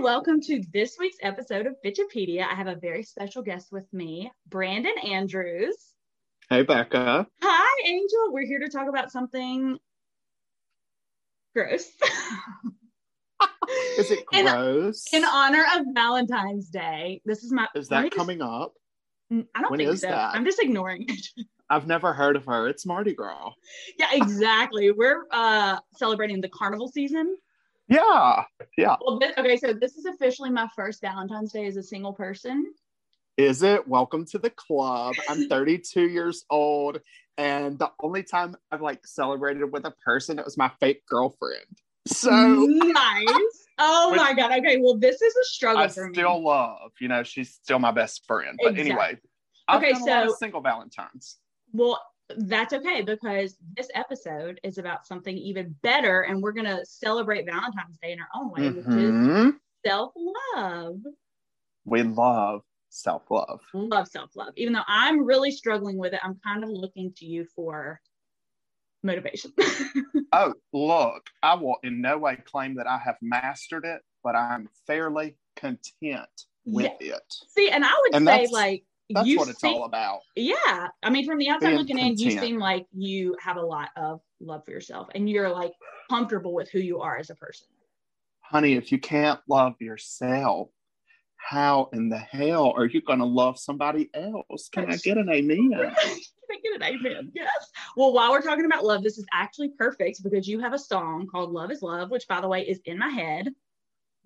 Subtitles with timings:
[0.00, 2.42] welcome to this week's episode of Bitchipedia.
[2.46, 5.76] I have a very special guest with me, Brandon Andrews.
[6.48, 7.26] Hey, Becca.
[7.42, 8.32] Hi, Angel.
[8.32, 9.76] We're here to talk about something
[11.54, 11.84] gross.
[13.98, 15.04] Is it gross?
[15.12, 17.20] In honor of Valentine's Day.
[17.24, 17.66] This is my.
[17.74, 18.72] is that just- coming up?
[19.30, 20.06] I don't when think so.
[20.06, 20.34] that?
[20.34, 21.26] I'm just ignoring it.
[21.68, 22.66] I've never heard of her.
[22.68, 23.50] It's Mardi Gras.
[23.98, 24.90] yeah, exactly.
[24.90, 27.36] We're uh celebrating the carnival season.
[27.88, 28.44] Yeah.
[28.76, 28.96] Yeah.
[29.00, 32.72] Well, this, okay, so this is officially my first Valentine's Day as a single person.
[33.36, 33.86] Is it?
[33.88, 35.14] Welcome to the club.
[35.28, 37.00] I'm 32 years old.
[37.38, 41.64] And the only time I've like celebrated with a person, it was my fake girlfriend.
[42.06, 43.26] So nice.
[43.80, 44.50] Oh my god.
[44.58, 46.14] Okay, well, this is a struggle I for me.
[46.14, 48.58] still love, you know, she's still my best friend.
[48.60, 48.90] But Exactly.
[48.90, 49.18] anyway,
[49.68, 51.36] I've Okay, so- single Valentines.
[51.72, 52.02] Well,
[52.36, 57.96] that's okay because this episode is about something even better, and we're gonna celebrate Valentine's
[58.02, 59.60] Day in our own way, which is Mhm.
[59.84, 60.12] self
[60.54, 61.00] love.
[61.84, 63.60] We love self love.
[63.72, 64.52] Love self love.
[64.56, 68.00] Even though I'm really struggling with it, I'm kind of looking to you for
[69.02, 69.52] motivation.
[70.30, 74.68] Oh, look, I will in no way claim that I have mastered it, but I'm
[74.86, 76.28] fairly content
[76.66, 77.34] with it.
[77.48, 80.20] See, and I would And say like That's you what it's seem- all about.
[80.36, 83.62] Yeah, I mean, from the outside Being looking in, you seem like you have a
[83.62, 85.72] lot of love for yourself, and you're like
[86.10, 87.66] comfortable with who you are as a person.
[88.40, 90.68] Honey, if you can't love yourself,
[91.36, 94.68] how in the hell are you going to love somebody else?
[94.70, 95.70] Can I get an amen?
[95.70, 95.92] Can
[96.50, 97.32] I get an amen?
[97.34, 97.70] Yes.
[97.96, 101.26] Well, while we're talking about love, this is actually perfect because you have a song
[101.26, 103.50] called Love is Love, which, by the way, is in my head.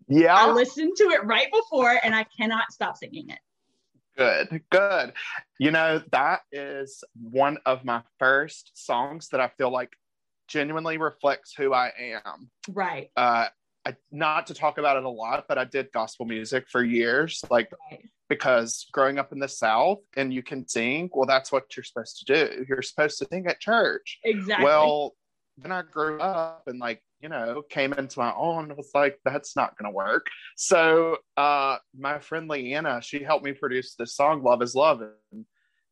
[0.09, 0.35] Yeah.
[0.35, 3.39] I listened to it right before and I cannot stop singing it.
[4.17, 5.13] Good, good.
[5.59, 9.93] You know, that is one of my first songs that I feel like
[10.49, 12.51] genuinely reflects who I am.
[12.69, 13.11] Right.
[13.17, 13.47] uh,
[13.85, 17.43] I, not to talk about it a lot, but I did gospel music for years,
[17.51, 18.09] like Right.
[18.29, 22.25] because growing up in the South and you can sing, well, that's what you're supposed
[22.25, 22.65] to do.
[22.69, 24.21] You're supposed to sing at church.
[24.23, 24.65] Exactly.
[24.65, 25.15] Well,
[25.59, 29.19] then I grew up and like, you know, came into my own and was like,
[29.25, 30.27] that's not gonna work.
[30.57, 35.03] So uh my friend Leanna, she helped me produce this song, Love is Love.
[35.03, 35.47] And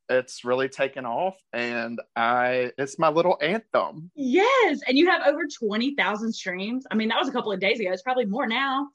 [0.09, 4.11] it's really taken off and I it's my little anthem.
[4.17, 4.81] yes.
[4.89, 6.85] And you have over 20,000 streams.
[6.91, 7.93] I mean, that was a couple of days ago.
[7.93, 8.89] It's probably more now.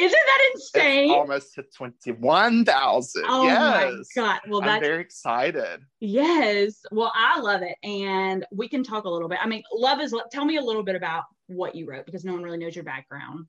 [0.00, 1.10] Isn't that insane?
[1.10, 3.24] It's almost to 21,000.
[3.28, 4.08] oh yes.
[4.16, 4.40] my God.
[4.48, 5.80] Well, I'm that's very excited.
[6.00, 6.80] Yes.
[6.90, 7.76] Well, I love it.
[7.82, 9.38] And we can talk a little bit.
[9.42, 10.26] I mean, Love is Love.
[10.32, 12.84] Tell me a little bit about what you wrote because no one really knows your
[12.84, 13.46] background.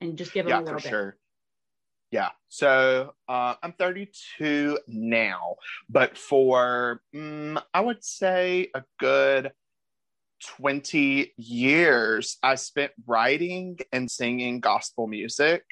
[0.00, 0.90] And just give them Yeah, a little for bit.
[0.90, 1.16] sure.
[2.10, 2.30] Yeah.
[2.48, 5.56] So uh, I'm 32 now,
[5.88, 9.50] but for, mm, I would say, a good
[10.46, 15.62] 20 years, I spent writing and singing gospel music.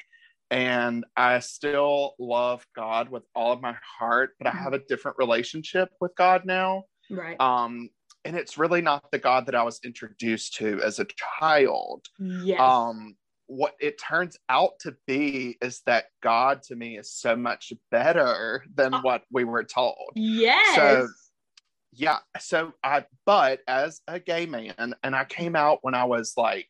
[0.51, 5.17] And I still love God with all of my heart, but I have a different
[5.17, 6.83] relationship with God now.
[7.09, 7.39] Right.
[7.39, 7.89] um
[8.23, 11.05] and it's really not the god that i was introduced to as a
[11.39, 12.59] child yes.
[12.59, 13.15] um
[13.45, 18.65] what it turns out to be is that god to me is so much better
[18.73, 20.75] than Uh, what we were told yes.
[20.75, 21.07] so-
[21.95, 26.33] yeah so i but as a gay man and i came out when i was
[26.37, 26.67] like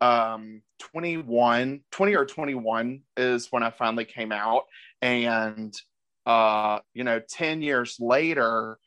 [0.00, 0.60] um
[0.92, 4.64] 21 20 or 21 is when i finally came out
[5.00, 5.74] and
[6.26, 8.78] uh you know 10 years later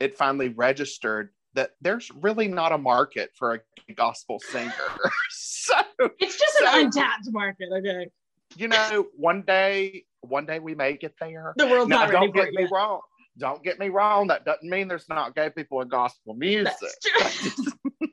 [0.00, 3.54] it finally registered that there's really not a market for
[3.88, 4.72] a gospel singer
[5.30, 5.74] so
[6.18, 7.68] it's just so- an untapped market.
[7.72, 8.08] Okay.
[8.56, 12.26] you know one day one day we may get there The world's now not ready
[12.26, 12.70] don't get me yet.
[12.72, 13.00] wrong
[13.38, 16.98] don't get me wrong that doesn't mean there's not gay people in gospel music That's
[17.54, 17.72] true.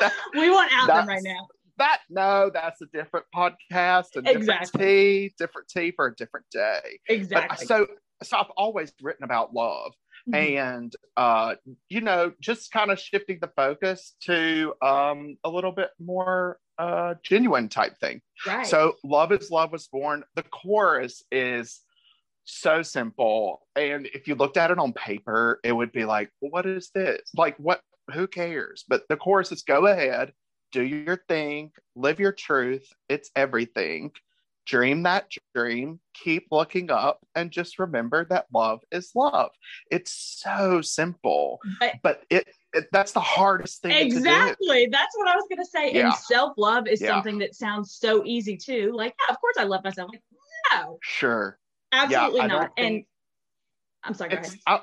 [0.34, 1.46] we won't out them right now.
[1.78, 4.66] that no that's a different podcast and Exactly.
[4.66, 7.66] different tea different tea for a different day but Exactly.
[7.66, 7.86] so
[8.22, 9.92] so i've always written about love
[10.28, 10.56] Mhm.
[10.58, 11.54] and uh
[11.88, 17.14] you know just kind of shifting the focus to um a little bit more uh
[17.22, 18.66] genuine type thing right.
[18.66, 21.80] so love is love was born the chorus is
[22.46, 26.64] so simple and if you looked at it on paper it would be like what
[26.64, 27.80] is this like what
[28.12, 30.32] who cares but the chorus is go ahead
[30.70, 34.12] do your thing live your truth it's everything
[34.64, 35.26] dream that
[35.56, 39.50] dream keep looking up and just remember that love is love
[39.90, 44.88] it's so simple But- but it, it that's the hardest thing to do Exactly.
[44.90, 45.92] That's what I was gonna say.
[45.92, 46.06] Yeah.
[46.06, 47.08] And self love is Yeah.
[47.14, 48.92] something that sounds so easy too.
[48.94, 50.10] Like, yeah, of course I love myself.
[50.12, 50.22] Like,
[50.72, 51.58] no, sure
[51.96, 52.70] absolutely I don't.
[52.76, 53.04] And
[54.02, 54.38] I'm sorry.
[54.66, 54.80] I,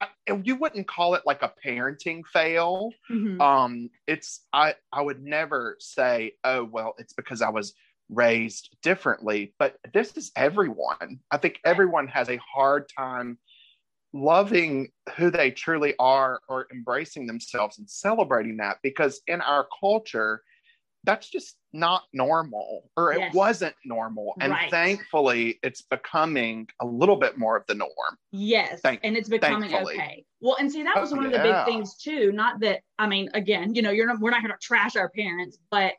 [0.00, 0.08] I,
[0.42, 3.40] you wouldn't call it like a parenting fail Mhm.
[3.40, 7.72] um it's i i would never say oh well it's because i was
[8.08, 11.20] raised differently, but this is everyone.
[11.30, 13.38] I think everyone has a hard time
[14.12, 20.42] loving who they truly are or embracing themselves and celebrating that because in our culture,
[21.04, 24.34] that's just not normal or it wasn't normal.
[24.40, 24.70] And Right.
[24.70, 28.18] thankfully, it's becoming a little bit more of the norm.
[28.32, 29.94] Yes, Thank- and it's becoming thankfully.
[29.94, 30.24] okay.
[30.40, 31.64] Well, and see, that oh, was Oh, one of the yeah.
[31.64, 32.32] big things too.
[32.32, 35.10] Not that I mean, again, you know, you're not we're not going to trash our
[35.10, 35.94] parents, but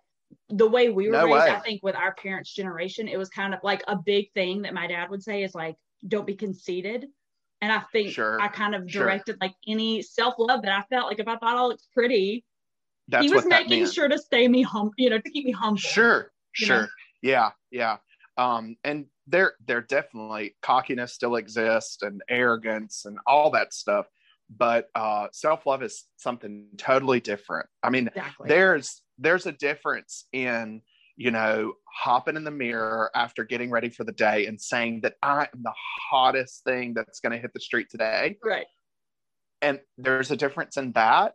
[0.49, 1.51] the way we were No raised, way.
[1.51, 4.73] I think with our parents' generation, it was kind of like a big thing that
[4.73, 5.75] my dad would say is like,
[6.07, 7.07] "Don't be conceited."
[7.61, 9.03] And I think Sure, I kind of sure.
[9.03, 12.43] directed like any self love that I felt like if I thought I looked pretty,
[13.07, 15.77] That's he was making sure to stay me hum, you know, to keep me humble.
[15.77, 16.79] Sure, you know?
[16.79, 16.89] sure.
[17.21, 17.97] Yeah, yeah.
[18.37, 24.07] Um, and there there definitely cockiness still exists and arrogance and all that stuff.
[24.55, 27.67] But uh self-love is something totally different.
[27.83, 28.47] I mean, Exactly.
[28.47, 30.81] there's there's a difference in
[31.17, 35.15] you know hopping in the mirror after getting ready for the day and saying that
[35.23, 35.73] i am the
[36.09, 38.67] hottest thing that's going to hit the street today right.
[39.61, 41.33] and there's a difference in that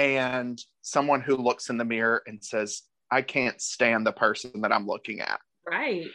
[0.00, 4.72] and someone who looks in the mirror and says i can't stand the person that
[4.72, 6.08] i'm looking at Right.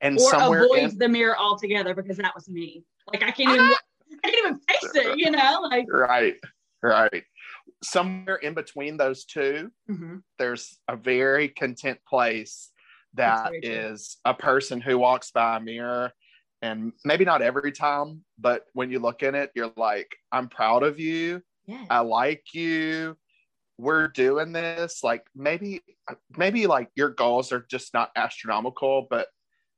[0.00, 2.84] and or somewhere avoids in, the mirror altogether because that was me.
[3.12, 3.72] Like I can't even
[4.24, 5.68] I can't even face it, you know?
[5.68, 6.36] Like right
[6.82, 7.24] right
[7.82, 10.22] somewhere in between those two Mhm.
[10.38, 12.70] there's a very content place
[13.14, 16.12] that is a person who walks by a mirror
[16.62, 20.82] and maybe not every time but when you look in it you're like i'm proud
[20.82, 21.84] of you yeah.
[21.90, 23.16] i like you
[23.78, 25.80] we're doing this like maybe
[26.36, 29.28] maybe like your goals are just not astronomical but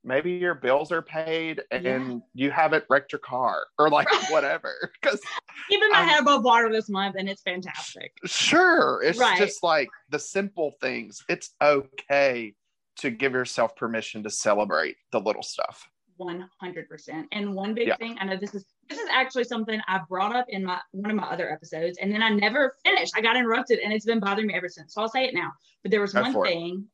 [0.03, 2.17] maybe your bills are paid and Yeah.
[2.33, 5.21] you haven't wrecked your car or like whatever because
[5.69, 8.11] Even my I'm- head above water this month and it's fantastic.
[8.25, 8.99] Sure.
[9.03, 9.37] It's Right.
[9.37, 11.23] just like the simple things.
[11.29, 12.55] It's okay
[12.97, 15.87] to give yourself permission to celebrate the little stuff.
[16.21, 17.27] 100%.
[17.31, 17.97] And one big Yeah.
[17.97, 21.11] thing, I know this is this is actually something I brought up in my one
[21.11, 23.13] of my other episodes and then I never finished.
[23.15, 24.93] I got interrupted and it's been bothering me ever since.
[24.93, 25.51] So I'll say it now.
[25.81, 26.49] But there was Go one for it.
[26.49, 26.87] thing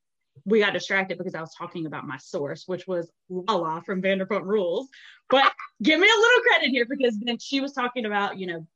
[0.46, 4.44] we got distracted because I was talking about my source, which was Lala from Vanderpump
[4.44, 4.88] Rules.
[5.30, 5.52] But
[5.82, 8.68] give me a little credit here because then she was talking about, you know,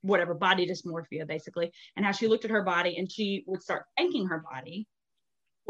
[0.00, 3.84] whatever body dysmorphia basically, and how she looked at her body and she would start
[3.96, 4.86] thanking her body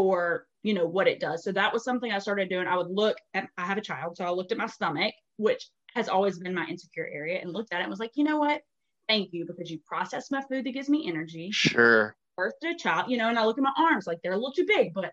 [0.02, 1.44] for, you know, what it does.
[1.44, 2.66] So that was something I started doing.
[2.66, 5.68] I would look at, I have a child, so I looked at my stomach, which
[5.94, 8.38] has always been my insecure area, and looked at it and was like, you know
[8.38, 8.62] what?
[9.08, 12.16] Thank you because you process my food that gives me energy Sure.
[12.36, 14.52] birthed a child, you know, and I look at my arms like they're a little
[14.52, 15.12] too big, but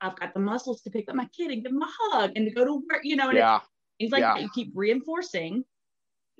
[0.00, 2.44] I've got the muscles to pick up my kid and give him a hug and
[2.44, 3.58] to go to work, you know, and Yeah.
[3.58, 3.68] it's
[4.00, 4.34] things like Yeah.
[4.34, 4.42] that.
[4.42, 5.64] You keep reinforcing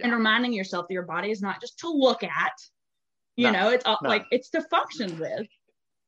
[0.03, 2.53] and reminding yourself that your body is not just to look at,
[3.37, 4.09] you No, know, it's uh, no.
[4.09, 5.47] like it's to function with.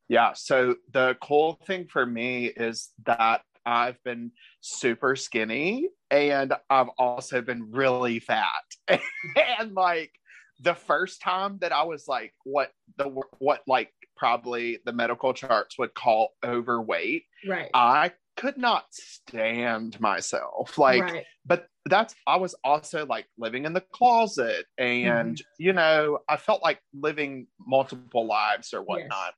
[0.08, 0.32] Yeah.
[0.34, 4.30] So the cool thing for me is that I've been
[4.60, 8.62] super skinny and I've also been really fat.
[8.88, 10.12] and like
[10.60, 13.08] the first time that I was like what the
[13.38, 17.70] what like probably the medical charts would call overweight, Right.
[17.74, 20.78] I could not stand myself.
[20.78, 21.24] Like right.
[21.44, 25.62] but that's I was also like living in the closet and mm-hmm.
[25.62, 29.34] you know I felt like living multiple lives or whatnot.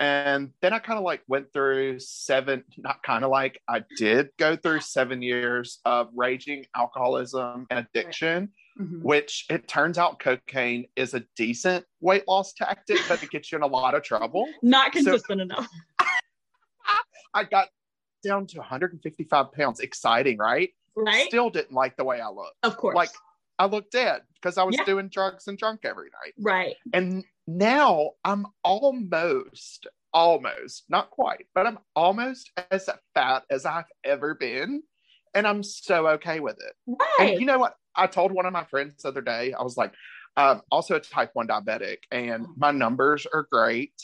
[0.00, 4.28] And then I kind of like went through seven, not kind of like I did
[4.38, 9.02] go through seven years of raging alcoholism and addiction, Mhm.
[9.02, 13.56] which it turns out cocaine is a decent weight loss tactic, but it gets you
[13.56, 14.48] in a lot of trouble.
[14.62, 15.66] Not So- consistent enough.
[17.34, 17.68] I got
[18.24, 19.80] down to 155 pounds.
[19.80, 20.70] Exciting, right?
[20.96, 21.26] Right.
[21.28, 22.56] Still didn't like the way I looked.
[22.62, 22.94] of course.
[22.96, 23.10] like
[23.58, 24.84] I looked dead because I was Yeah.
[24.84, 26.34] doing drugs and drunk every night.
[26.38, 26.76] right.
[26.92, 34.34] And now I'm almost, almost, not quite, but I'm almost as fat as I've ever
[34.34, 34.82] been.
[35.34, 36.74] And I'm so okay with it.
[36.86, 37.06] Right.
[37.18, 37.76] And you know what?
[37.94, 39.94] I told one of my friends the other day, I was like,
[40.36, 43.94] um, also a type 1 diabetic, and my numbers are great.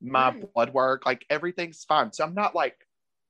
[0.00, 0.44] My Right.
[0.54, 2.12] blood work, like everything's fine.
[2.12, 2.76] So I'm not like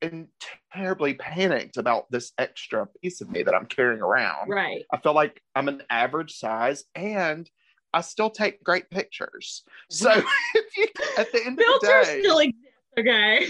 [0.00, 0.28] in
[0.72, 4.54] terribly panicked about this extra piece of me that I'm carrying around.
[4.54, 4.86] right.
[4.92, 7.48] I feel like I'm an average size and
[7.94, 9.62] I still take great pictures.
[9.90, 10.10] So
[10.54, 10.86] if you,
[11.18, 12.58] at the end of the day, still exist.
[12.98, 13.48] Okay.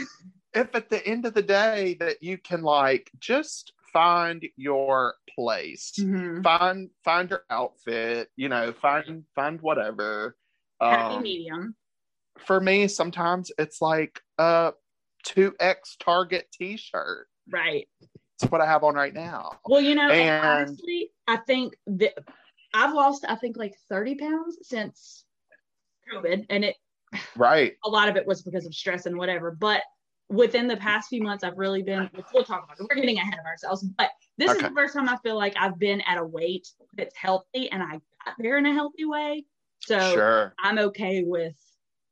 [0.55, 5.93] if at the end of the day that you can like just find your place,
[5.99, 6.43] Mhm.
[6.43, 10.37] find find your outfit, you know, find find whatever.
[10.81, 11.77] Happy Um, medium.
[12.39, 14.73] for me, sometimes it's like a
[15.25, 17.29] two X Target T-shirt.
[17.49, 17.89] Right.
[18.41, 19.61] That's what I have on right now.
[19.67, 22.15] Well, you know, and And- honestly, I think that
[22.75, 25.25] I've lost, I think, like 30 pounds since
[26.13, 26.77] COVID, and it
[27.37, 27.77] Right.
[27.85, 29.51] a lot of it was because of stress and whatever.
[29.51, 29.83] But
[30.29, 32.87] within the past few months, I've really been, we'll talk about it.
[32.89, 34.59] We're getting ahead of ourselves, but this okay.
[34.59, 37.83] is the first time I feel like I've been at a weight that's healthy and
[37.83, 39.45] I got there in a healthy way.
[39.81, 40.55] So sure.
[40.59, 41.57] I'm okay with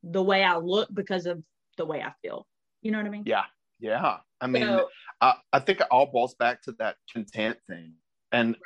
[0.03, 1.43] the way I look because of
[1.77, 2.47] the way I feel.
[2.83, 3.23] You know what I mean?
[3.27, 3.45] Yeah.
[3.79, 4.19] Yeah.
[4.41, 4.89] I mean, so,
[5.21, 7.95] I, I think it all boils back to that content thing.
[8.33, 8.57] And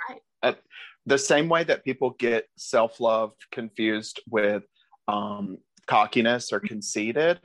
[0.42, 0.56] right.
[1.06, 4.62] The same way that people get self love confused with
[5.08, 7.40] um, cockiness or conceited,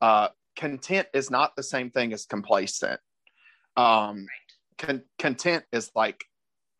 [0.00, 3.00] uh, content is not the same thing as complacent.
[3.76, 4.26] Um,
[4.78, 6.24] con- content is like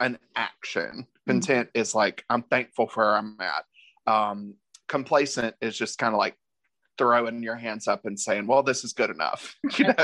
[0.00, 1.07] an action.
[1.07, 1.31] Mm-hmm.
[1.31, 1.81] Content mm-hmm.
[1.81, 3.64] is like I'm thankful for where I'm at.
[4.12, 4.55] Um,
[4.88, 6.37] complacent is just kind of like
[6.97, 9.95] throwing your hands up and saying, "Well, this is good enough." you know,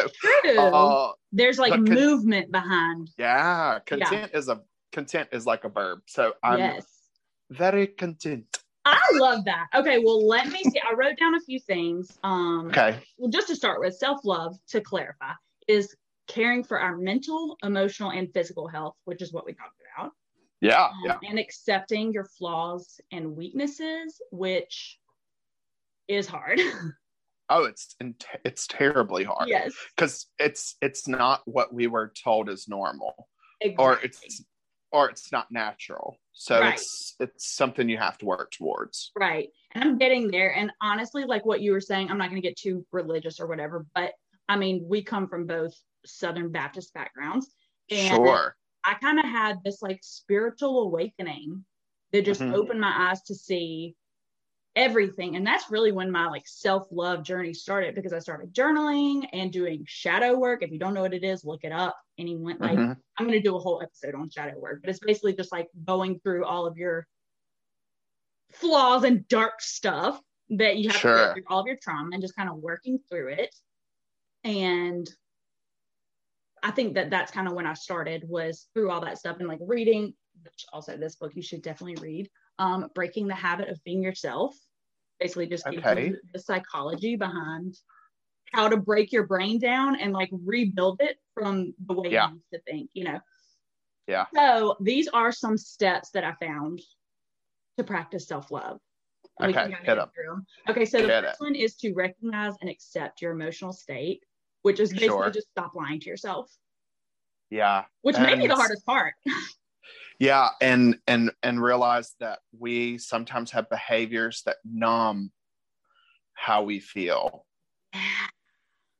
[0.44, 0.58] true.
[0.58, 3.10] Uh, there's like con- movement behind.
[3.18, 4.38] Yeah, content yeah.
[4.38, 4.60] is a
[4.92, 6.00] content is like a verb.
[6.06, 6.86] So I'm yes.
[7.50, 8.58] very content.
[8.84, 9.66] I love that.
[9.74, 10.80] Okay, well, let me see.
[10.80, 12.18] I wrote down a few things.
[12.24, 12.98] Um, okay.
[13.18, 15.32] Well, just to start with, self love, to clarify,
[15.68, 15.94] is
[16.28, 20.12] caring for our mental, emotional, and physical health, which is what we talked about.
[20.60, 21.18] Yeah, um, yeah.
[21.28, 24.98] And accepting your flaws and weaknesses, which
[26.08, 26.60] is hard.
[27.48, 27.96] oh, it's
[28.44, 29.48] it's terribly hard.
[29.48, 29.72] Yes.
[29.96, 33.28] Because it's it's not what we were told is normal,
[33.60, 33.84] exactly.
[33.84, 34.44] or it's
[34.92, 36.18] or it's not natural.
[36.32, 36.74] So right.
[36.74, 39.12] it's it's something you have to work towards.
[39.16, 39.48] Right.
[39.72, 40.54] And I'm getting there.
[40.54, 43.46] And honestly, like what you were saying, I'm not going to get too religious or
[43.46, 44.12] whatever, but
[44.48, 47.54] I mean, we come from both Southern Baptist backgrounds.
[47.90, 48.56] And sure.
[48.84, 51.64] I kind of had this like spiritual awakening
[52.12, 52.54] that just mm-hmm.
[52.54, 53.94] opened my eyes to see
[54.76, 55.36] everything.
[55.36, 59.84] And that's really when my like self-love journey started because i started journaling and doing
[59.86, 60.62] shadow work.
[60.62, 61.96] If you don't know what it is look it up.
[62.18, 62.92] Anyone like mm-hmm.
[63.18, 65.68] i'm going to do a whole episode on shadow work but it's basically just like
[65.86, 67.06] going through all of your
[68.52, 71.12] flaws and dark stuff that you have sure.
[71.12, 73.54] to go through all of your trauma and just kind of working through it.
[74.44, 75.08] And
[76.62, 79.48] i think that that's kind of when i started was through all that stuff and
[79.48, 80.12] like reading
[80.42, 84.54] which also this book you should definitely read um, breaking the habit of being yourself.
[85.18, 86.14] Basically, just okay.
[86.32, 87.74] the psychology behind
[88.52, 92.28] how to break your brain down and like rebuild it from the way yeah.
[92.28, 93.18] you used to think, you know.
[94.06, 94.26] Yeah.
[94.34, 96.80] So these are some steps that I found
[97.78, 98.78] to practice self love.
[99.42, 100.12] Okay, hit up.
[100.68, 101.44] Okay, so the first it.
[101.44, 104.22] one is to recognize and accept your emotional state,
[104.62, 105.30] which is basically sure.
[105.30, 106.50] just stop lying to yourself.
[107.50, 107.84] Yeah.
[108.02, 109.14] Which and may be the hardest part.
[110.20, 115.32] yeah and and and realize that we sometimes have behaviors that numb
[116.34, 117.44] how we feel.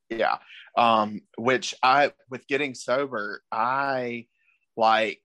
[0.09, 0.39] Yeah
[0.77, 4.25] um which i with getting sober i
[4.77, 5.21] like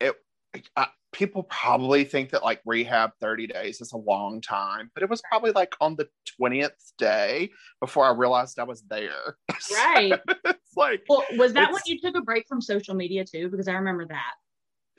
[0.00, 0.14] it
[0.76, 5.10] I, people probably think that like rehab 30 days is a long time but it
[5.10, 6.08] was probably like on the
[6.40, 9.36] 20th day before i realized i was there.
[9.72, 10.18] Right.
[10.44, 13.48] It's like well was that when you took a break from social media too?
[13.48, 14.34] Because i remember that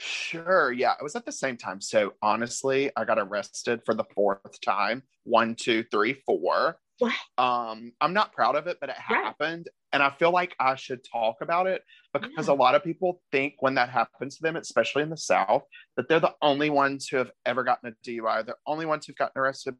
[0.04, 0.72] Sure.
[0.72, 0.94] Yeah.
[1.00, 1.80] It was at the same time.
[1.80, 5.04] So honestly, I got arrested for the fourth time.
[5.26, 6.80] One, two, three, four.
[6.98, 7.14] What?
[7.38, 9.24] Um, I'm not proud of it, but it right.
[9.24, 9.70] happened.
[9.94, 12.54] And I feel like I should talk about it because yeah.
[12.54, 15.64] a lot of people think when that happens to them, especially in the South,
[15.98, 18.38] that they're the only ones who have ever gotten a DUI.
[18.38, 19.76] They're the only ones who've gotten arrested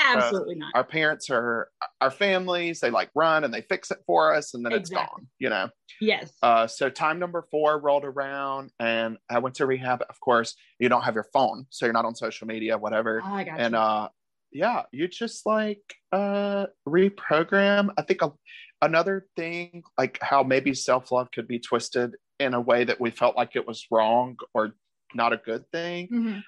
[0.00, 0.72] Absolutely not.
[0.74, 1.68] Our parents are
[2.00, 5.02] our families, they like run and they fix it for us and then exactly.
[5.02, 5.68] it's gone, you know?
[6.00, 6.32] Yes.
[6.42, 10.02] Uh, so time number four rolled around and I went to rehab.
[10.08, 13.20] Of course, you don't have your phone, so you're not on social media, whatever.
[13.24, 13.78] Oh, I got and you.
[13.78, 14.08] uh
[14.52, 17.90] yeah, you just like uh reprogram.
[17.96, 18.32] I think a,
[18.82, 23.36] another thing, like how maybe self-love could be twisted in a way that we felt
[23.36, 24.72] like it was wrong or
[25.14, 26.08] not a good thing.
[26.08, 26.38] Mm-hmm.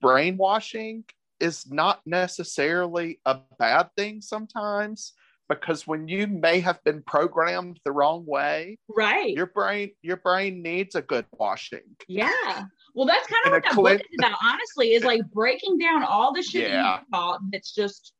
[0.00, 1.04] Brainwashing
[1.42, 5.12] is not necessarily a bad thing sometimes
[5.48, 9.34] because when you may have been programmed the wrong way right.
[9.34, 11.96] your brain your brain needs a good washing.
[12.08, 12.62] Yeah.
[12.94, 16.32] Well that's kind of what that book is about honestly is like breaking down all
[16.32, 17.00] the shit yeah.
[17.00, 18.12] you thought that's just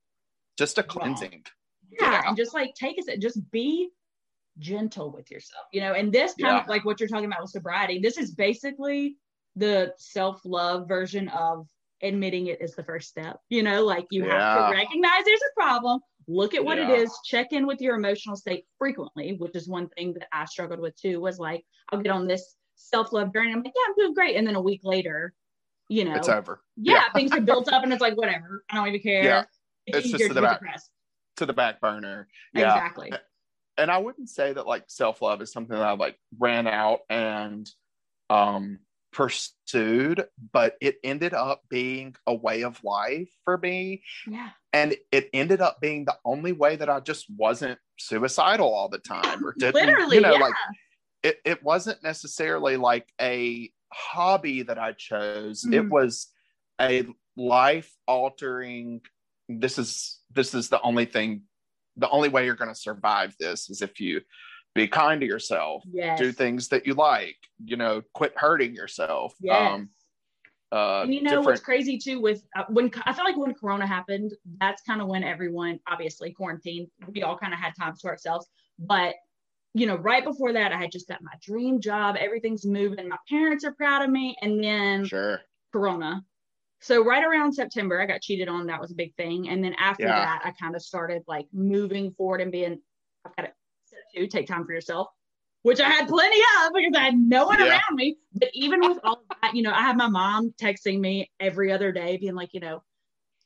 [0.59, 1.45] just a cleansing.
[1.91, 3.89] Yeah, yeah, and just like take it just be
[4.59, 6.61] gentle with yourself you know and this kind yeah.
[6.61, 9.17] of like what you're talking about with sobriety this is basically
[9.57, 11.67] the self-love version of
[12.03, 13.39] admitting it is the first step.
[13.49, 14.39] You know, like you yeah.
[14.39, 16.91] have to recognize there's a problem, look at what yeah.
[16.91, 20.45] it is, check in with your emotional state frequently, which is one thing that I
[20.45, 23.53] struggled with too, was like, I'll get on this self love journey.
[23.53, 24.37] I'm like, yeah, I'm doing great.
[24.37, 25.35] And then a week later,
[25.89, 26.61] you know, it's over.
[26.77, 27.13] Yeah, yeah.
[27.15, 29.25] things are built up and it's like, whatever, I don't even care.
[29.25, 29.45] Yeah.
[29.87, 30.61] It's, it's just to the, back,
[31.39, 32.29] to the back burner.
[32.55, 32.75] Yeah.
[32.75, 33.13] Exactly.
[33.79, 37.01] And I wouldn't say that like self love is something that I like ran out
[37.09, 37.69] and
[38.31, 38.79] um
[39.13, 44.03] pursued, but it ended up being a way of life for me.
[44.27, 44.51] Yeah.
[44.73, 48.99] And it ended up being the only way that I just wasn't suicidal all the
[48.99, 50.41] time or didn't, Literally, you know, yeah.
[50.41, 50.55] like
[51.23, 55.65] it, it wasn't necessarily like a hobby that I chose.
[55.65, 55.91] It Mhm.
[55.91, 56.29] was
[56.81, 59.01] a life altering
[59.49, 61.43] this is this is the only thing
[61.97, 64.21] the only way you're going to survive this is if you
[64.75, 66.19] be kind to yourself yes.
[66.19, 69.75] do things that you like you know quit hurting yourself Yes.
[69.75, 69.91] um
[70.73, 73.53] uh and you know different what's crazy too with uh, when I feel like when
[73.55, 76.89] Corona happened, that's kind of when everyone obviously quarantined.
[77.09, 78.47] We all kind of had time to ourselves,
[78.79, 79.15] but
[79.75, 82.17] you know, right before that, I had just got my dream job.
[82.19, 83.09] Everything's moving.
[83.09, 86.25] My parents are proud of me, and then sure Corona.
[86.81, 88.67] So right around September, I got cheated on.
[88.67, 89.49] That was a big thing.
[89.49, 90.17] And then after Yeah.
[90.25, 92.81] that, I kind of started like moving forward and being,
[93.25, 93.53] I've got to
[94.31, 95.09] take time for yourself,
[95.63, 97.69] which I had plenty of because I had no one Yeah.
[97.71, 98.17] around me.
[98.35, 101.93] But even with all that, you know, I have my mom texting me every other
[101.93, 102.83] day, being like, you know,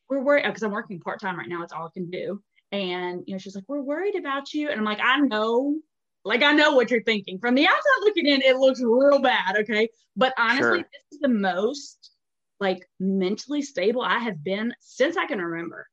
[0.09, 1.63] we're worried because I'm working part time right now.
[1.63, 2.43] It's all I can do.
[2.73, 4.69] And you know, she's like, we're worried about you.
[4.69, 5.79] And I'm like, I know,
[6.25, 7.39] like I know what you're thinking.
[7.39, 9.57] From the outside looking in, it looks real bad.
[9.59, 9.89] Okay.
[10.17, 10.77] But honestly, Sure.
[10.79, 12.11] this is the most
[12.59, 15.87] like mentally stable I have been since I can remember.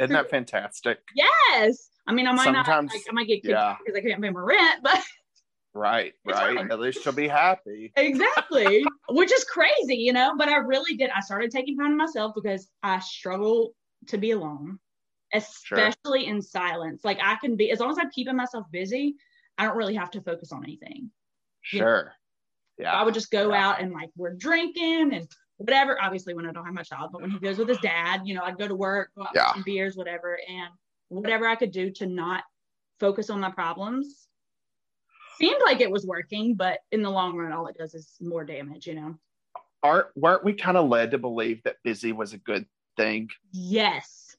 [0.00, 1.88] isn't that fantastic Yes.
[2.06, 3.70] I mean, I might not, Sometimes- like, I might get kicked yeah.
[3.70, 5.00] out because I can't pay my rent, but
[5.74, 6.70] right right fine.
[6.70, 10.34] at least she'll be happy exactly, which is crazy, you know.
[10.36, 11.10] But I really did.
[11.10, 13.72] I started taking time to myself because I struggle
[14.08, 14.78] to be alone,
[15.32, 17.02] especially in silence.
[17.04, 19.14] Like I can be, as long as I'm keeping myself busy,
[19.58, 21.10] I don't really have to focus on anything.
[21.62, 22.12] Sure
[22.78, 23.68] yeah I would just go Yeah.
[23.68, 25.28] out and like we're drinking and
[25.58, 26.00] whatever.
[26.02, 28.34] Obviously, when I don't have my child, but when he goes with his dad, you
[28.34, 29.52] know, I'd go to work, go Yeah.
[29.52, 30.70] some beers, whatever, and
[31.12, 32.44] whatever I could do to not
[33.00, 34.28] focus on my problems.
[35.38, 38.44] Seemed like it was working, but in the long run, all it does is more
[38.44, 39.18] damage, you know.
[39.82, 42.66] aren't weren't we kind of led to believe that busy was a good
[42.96, 44.36] thing Yes,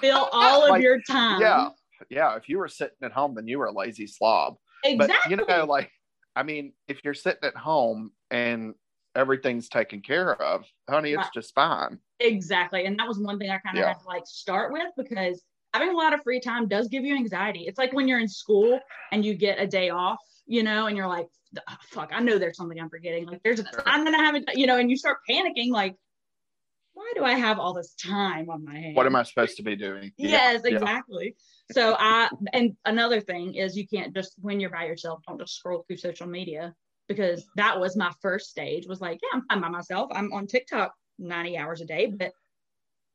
[0.00, 1.40] fill all of Like, your time.
[1.40, 1.68] yeah
[2.10, 5.36] yeah if you were sitting at home then you were a lazy slob exactly.
[5.36, 5.90] but you know like
[6.36, 8.74] i mean if you're sitting at home and
[9.14, 11.32] everything's taken care of honey it's Right.
[11.32, 12.84] just fine Exactly.
[12.86, 13.88] And that was one thing I kind of Yeah.
[13.88, 15.42] had to like start with because
[15.74, 17.64] having a lot of free time does give you anxiety.
[17.66, 18.78] It's like when you're in school
[19.10, 21.26] and you get a day off, you know, and you're like,
[21.68, 23.26] "Ah, fuck, I know there's something I'm forgetting.
[23.26, 23.82] Like there's, Sure.
[23.84, 25.96] I'm going to have it, you know, and you start panicking like,
[26.92, 28.96] why do I have all this time on my hands?
[28.96, 30.76] what am i supposed to be doing Yes, yeah.
[30.76, 31.34] exactly.
[31.72, 35.56] So I, and another thing is you can't just, when you're by yourself, don't just
[35.56, 36.72] scroll through social media
[37.08, 40.10] because that was my first stage was like, yeah, I'm fine by myself.
[40.14, 42.30] I'm on TikTok 90 hours a day, but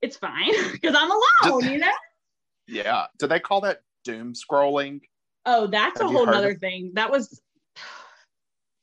[0.01, 1.87] it's fine because I'm alone, you know?
[2.69, 5.01] Yeah do they call that doom scrolling
[5.45, 6.91] Oh, that's Have a whole other of- thing.
[6.95, 7.41] That was,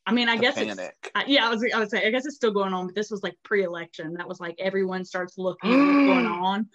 [0.07, 2.27] I mean, I guess it's, panic uh, yeah, I was, I would say, I guess
[2.27, 4.14] it's still going on, but this was like pre-election.
[4.14, 6.68] That was like everyone starts looking what's going on.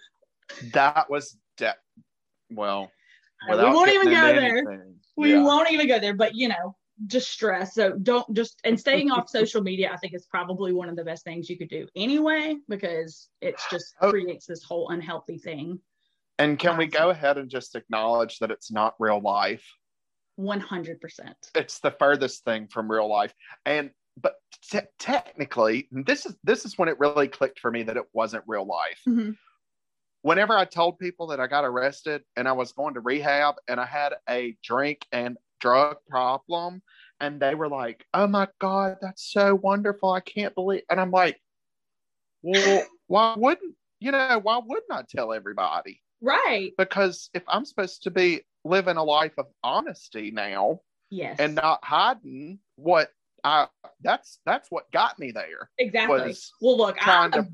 [0.72, 1.74] that was de-
[2.50, 2.90] well
[3.50, 4.86] Uh, we won't even go into there.
[5.16, 5.42] We yeah.
[5.42, 6.76] won't even go there, but you know,
[7.08, 7.74] just stress.
[7.74, 11.04] So don't just and staying off social media, I think is probably one of the
[11.04, 14.10] best things you could do anyway, because it's just Oh.
[14.10, 15.80] creates this whole unhealthy thing.
[16.38, 19.64] And can we go ahead and just acknowledge that it's not real life?
[20.36, 21.36] One hundred percent.
[21.54, 23.34] it's the furthest thing from real life.
[23.66, 23.90] And
[24.20, 24.34] but
[24.70, 28.44] te- technically this is this is when it really clicked for me that it wasn't
[28.46, 29.00] real life.
[29.08, 29.36] Mhm.
[30.22, 33.80] whenever i told people that i got arrested and i was going to rehab and
[33.80, 36.82] i had a drink and drug problem
[37.20, 40.10] and they were like oh my god that's so wonderful.
[40.12, 41.40] I can't believe and i'm like
[42.42, 46.72] well why wouldn't you know why wouldn't i tell everybody Right.
[46.78, 50.80] because if i'm supposed to be living a life of honesty now
[51.10, 51.36] Yes.
[51.40, 53.10] and not hiding what
[53.44, 53.66] I
[54.00, 55.68] that's that's what got me there.
[55.78, 56.34] exactly.
[56.62, 57.48] Well, look, I'm a, to,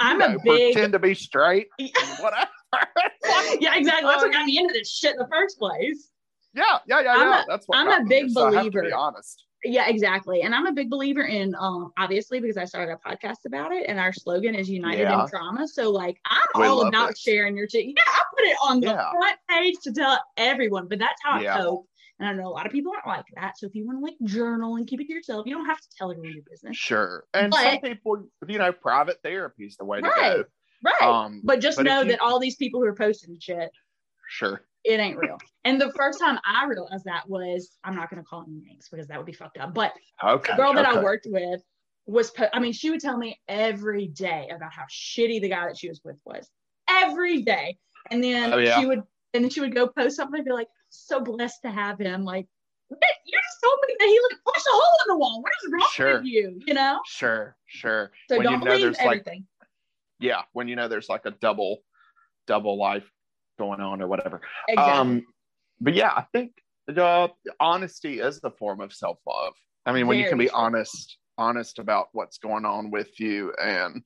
[0.00, 1.68] I'm you a know, big pretend to be straight,
[2.18, 2.48] whatever.
[3.60, 4.08] yeah, exactly.
[4.08, 6.08] That's what um, got me into this shit in the first place.
[6.54, 7.42] yeah, yeah, yeah, I'm yeah.
[7.42, 8.82] a- that's what I'm a big here, so I have to believer.
[8.88, 9.44] be honest.
[9.64, 10.42] Yeah, exactly.
[10.42, 13.86] And I'm a big believer in um obviously because I started a podcast about it
[13.88, 15.22] and our slogan is united Yeah.
[15.22, 15.68] in trauma.
[15.68, 17.18] So like I'm We all about it.
[17.18, 17.86] sharing your shit.
[17.86, 19.10] Yeah, I put it on the Yeah.
[19.12, 21.56] front page to tell everyone, but that's how Yeah.
[21.58, 21.86] I cope.
[22.18, 23.58] And I know a lot of people aren't like that.
[23.58, 25.80] So if you want to like journal and keep it to yourself, you don't have
[25.80, 26.76] to tell everyone your business.
[26.76, 27.24] Sure.
[27.34, 30.44] And some people, you know, private therapy is the way to Right.
[30.84, 31.02] Right.
[31.02, 33.70] Um, but just but know you- that all these people who are posting shit,
[34.28, 34.62] sure.
[34.84, 35.38] It ain't real.
[35.64, 39.06] And the first time I realized that was I'm not gonna call any names because
[39.08, 39.74] that would be fucked up.
[39.74, 39.92] But
[40.22, 40.52] Okay.
[40.52, 41.62] the girl that I worked with
[42.06, 45.66] was po- I mean, she would tell me every day about how shitty the guy
[45.66, 46.48] that she was with was.
[46.88, 47.78] Every day.
[48.10, 48.80] And then Oh, yeah.
[48.80, 49.02] she would
[49.34, 52.22] and then she would go post something and be like, so blessed to have him.
[52.24, 52.46] Like,
[52.90, 55.40] you just told me that he like punched a hole in the wall.
[55.40, 56.14] What is wrong Sure.
[56.18, 56.60] with you?
[56.66, 57.00] You know?
[57.06, 58.10] Sure, sure.
[58.28, 59.46] So when don't know believe there's like everything.
[60.18, 61.78] yeah, when you know there's like a double
[62.46, 63.10] double life
[63.58, 64.40] going on or whatever.
[64.68, 64.92] exactly.
[64.92, 65.26] Um
[65.80, 66.52] but yeah, I think
[66.96, 67.28] uh,
[67.60, 69.54] honesty is the form of self-love.
[69.86, 70.56] I mean, when you can be true.
[70.56, 74.04] honest honest about what's going on with you and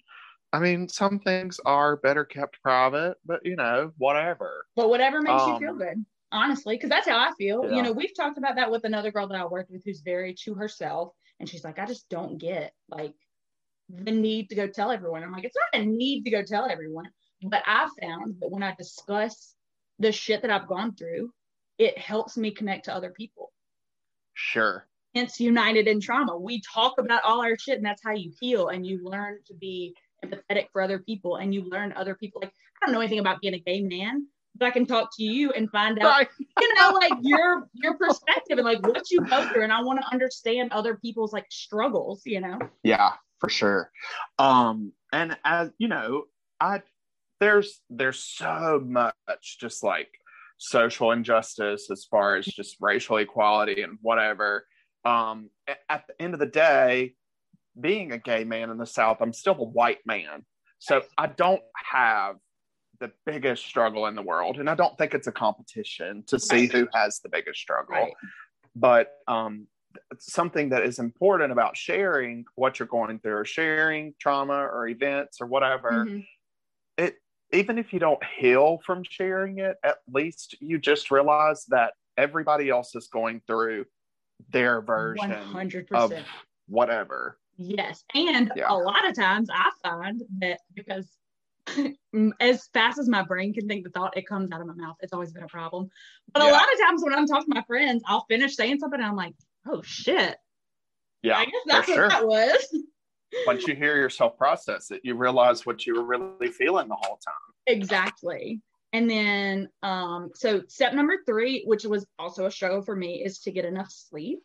[0.52, 4.64] I mean, some things are better kept private, but you know, whatever.
[4.74, 7.64] but whatever makes you feel um, good, honestly, because that's how I feel.
[7.64, 7.76] Yeah.
[7.76, 10.34] You know, we've talked about that with another girl that I worked with who's very
[10.44, 11.12] to herself.
[11.40, 13.14] And she's like, I just don't get like
[13.88, 15.22] the need to go tell everyone.
[15.22, 17.06] I'm like, it's not a need to go tell everyone.
[17.48, 19.54] But I've found that when I discuss
[19.98, 21.32] the shit that I've gone through,
[21.78, 23.52] it helps me connect to other people.
[24.34, 24.86] Sure.
[25.14, 28.68] hence united in trauma we talk about all our shit and that's how you heal
[28.68, 32.52] and you learn to be empathetic for other people and you learn other people like
[32.82, 35.52] i don't know anything about being a gay man but i can talk to you
[35.52, 36.26] and find out
[36.60, 39.98] you know like your your perspective and like what you go through and i want
[39.98, 43.90] to understand other people's like struggles you know Yeah, for sure.
[44.38, 46.24] Um, and as you know,
[46.60, 46.82] I
[47.40, 50.08] there's there's so much just like
[50.58, 54.66] social injustice as far as just racial equality and whatever.
[55.04, 55.50] Um,
[55.88, 57.14] at the end of the day,
[57.78, 60.44] being a gay man in the South, I'm still a white man,
[60.78, 62.36] so I don't have
[62.98, 66.66] the biggest struggle in the world, and I don't think it's a competition to see
[66.66, 68.12] who has the biggest struggle right
[68.76, 69.66] but um,
[70.18, 75.40] something that is important about sharing what you're going through or sharing trauma or events
[75.40, 76.26] or whatever Mhm.
[77.52, 82.68] Even if you don't heal from sharing it at least you just realize that everybody
[82.68, 83.84] else is going through
[84.50, 86.12] their version 100% of
[86.68, 88.04] whatever Yes.
[88.14, 88.66] And Yeah.
[88.68, 91.08] a lot of times I find that because
[92.40, 94.96] as fast as my brain can think the thought, it comes out of my mouth.
[95.00, 95.90] It's always been a problem.
[96.32, 99.00] But a lot of times when I'm talking to my friends, I'll finish saying something
[99.00, 99.34] and I'm like,
[99.66, 100.36] oh shit.
[101.22, 102.78] yeah I guess that's what sure that was.
[103.46, 107.18] once you hear yourself process it you realize what you were really feeling the whole
[107.24, 107.34] time
[107.66, 108.60] exactly.
[108.92, 113.40] And then um, so step number three, which was also a struggle for me, is
[113.40, 114.38] to get enough sleep.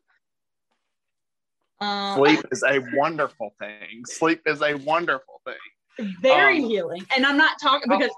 [1.79, 5.55] Um, sleep is a wonderful thing sleep is a wonderful thing
[6.21, 7.05] very Um, healing.
[7.15, 8.11] And I'm not talking because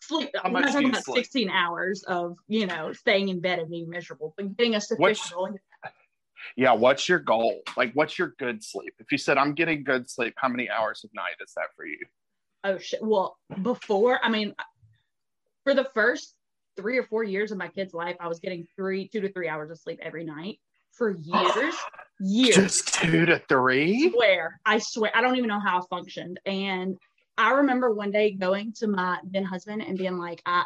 [0.00, 1.24] sleep, I'm not talking about sleep?
[1.24, 5.60] 16 hours of, you know, staying in bed and being miserable, but getting a sufficient.
[6.56, 10.08] Yeah what's your goal like what's your good sleep if you said i'm getting good
[10.08, 11.98] sleep how many hours of night is that for you
[12.64, 13.02] Oh, shit.
[13.02, 14.54] Well, before, I mean,
[15.64, 16.34] for the first
[16.76, 19.48] three or four years of my kid's life, I was getting three, two to three
[19.48, 20.58] hours of sleep every night
[20.90, 21.74] for years,
[22.20, 22.56] years.
[22.56, 26.40] just two to three swear, I swear, I don't even know how I functioned.
[26.46, 26.96] And
[27.36, 30.64] I remember one day going to my then husband and being like, I,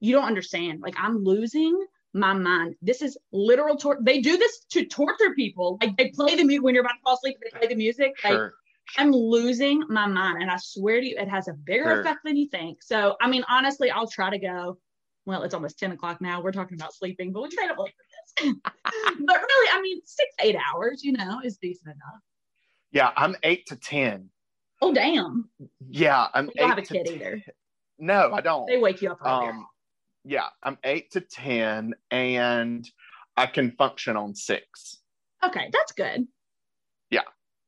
[0.00, 0.80] you don't understand.
[0.80, 1.78] Like, I'm losing
[2.12, 2.74] my mind.
[2.82, 4.00] This is literal torture.
[4.02, 5.78] They do this to torture people.
[5.80, 8.12] Like, they play the music when you're about to fall asleep, they play the music.
[8.24, 8.54] Like, sure
[8.98, 10.42] I'm losing my mind.
[10.42, 12.00] And I swear to you, it has a bigger Sure.
[12.00, 12.82] effect than you think.
[12.82, 14.78] So, I mean, honestly, I'll try to go.
[15.26, 16.42] Well, it's almost 10 o'clock now.
[16.42, 18.54] We're talking about sleeping, but we try to wait for this.
[18.64, 22.20] but really, I mean, six, eight hours, you know, is decent enough.
[22.90, 24.30] yeah i'm eight to ten
[24.82, 25.48] Oh, damn.
[25.88, 27.14] yeah i'm You don't have a kid 10.
[27.14, 27.42] either.
[27.98, 29.66] no i don't They wake you up um
[30.24, 32.88] yeah i'm eight to ten and
[33.36, 34.98] i can function on six
[35.42, 36.26] okay, that's good.
[37.10, 37.22] Yeah.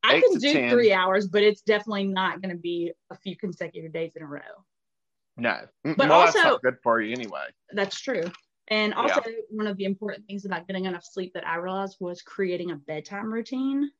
[0.04, 0.70] I can do 10.
[0.70, 4.26] three hours, but it's definitely not going to be a few consecutive days in a
[4.26, 4.40] row.
[5.38, 8.24] no Mm, But well also- good for you anyway That's true.
[8.68, 12.20] And also, one of the important things about getting enough sleep that I realized was
[12.22, 13.90] creating a bedtime routine.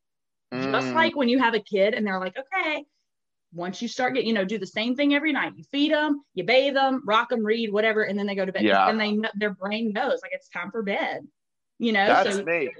[0.52, 2.84] Just Mm, like when you have a kid and they're like, okay,
[3.52, 5.52] once you start getting, you know, do the same thing every night.
[5.56, 8.52] You feed them, you bathe them, rock them, read, whatever, and then they go to
[8.52, 8.62] bed.
[8.62, 8.88] Yeah.
[8.88, 11.20] And they their brain knows like it's time for bed.
[11.78, 12.70] You know, that's so me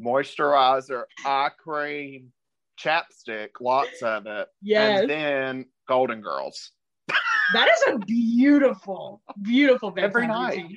[0.00, 2.32] moisturizer eye cream
[2.76, 6.72] chapstick lots of it yes, and then golden girls
[7.52, 10.56] that is a beautiful, beautiful bedtime Every night.
[10.56, 10.76] routine.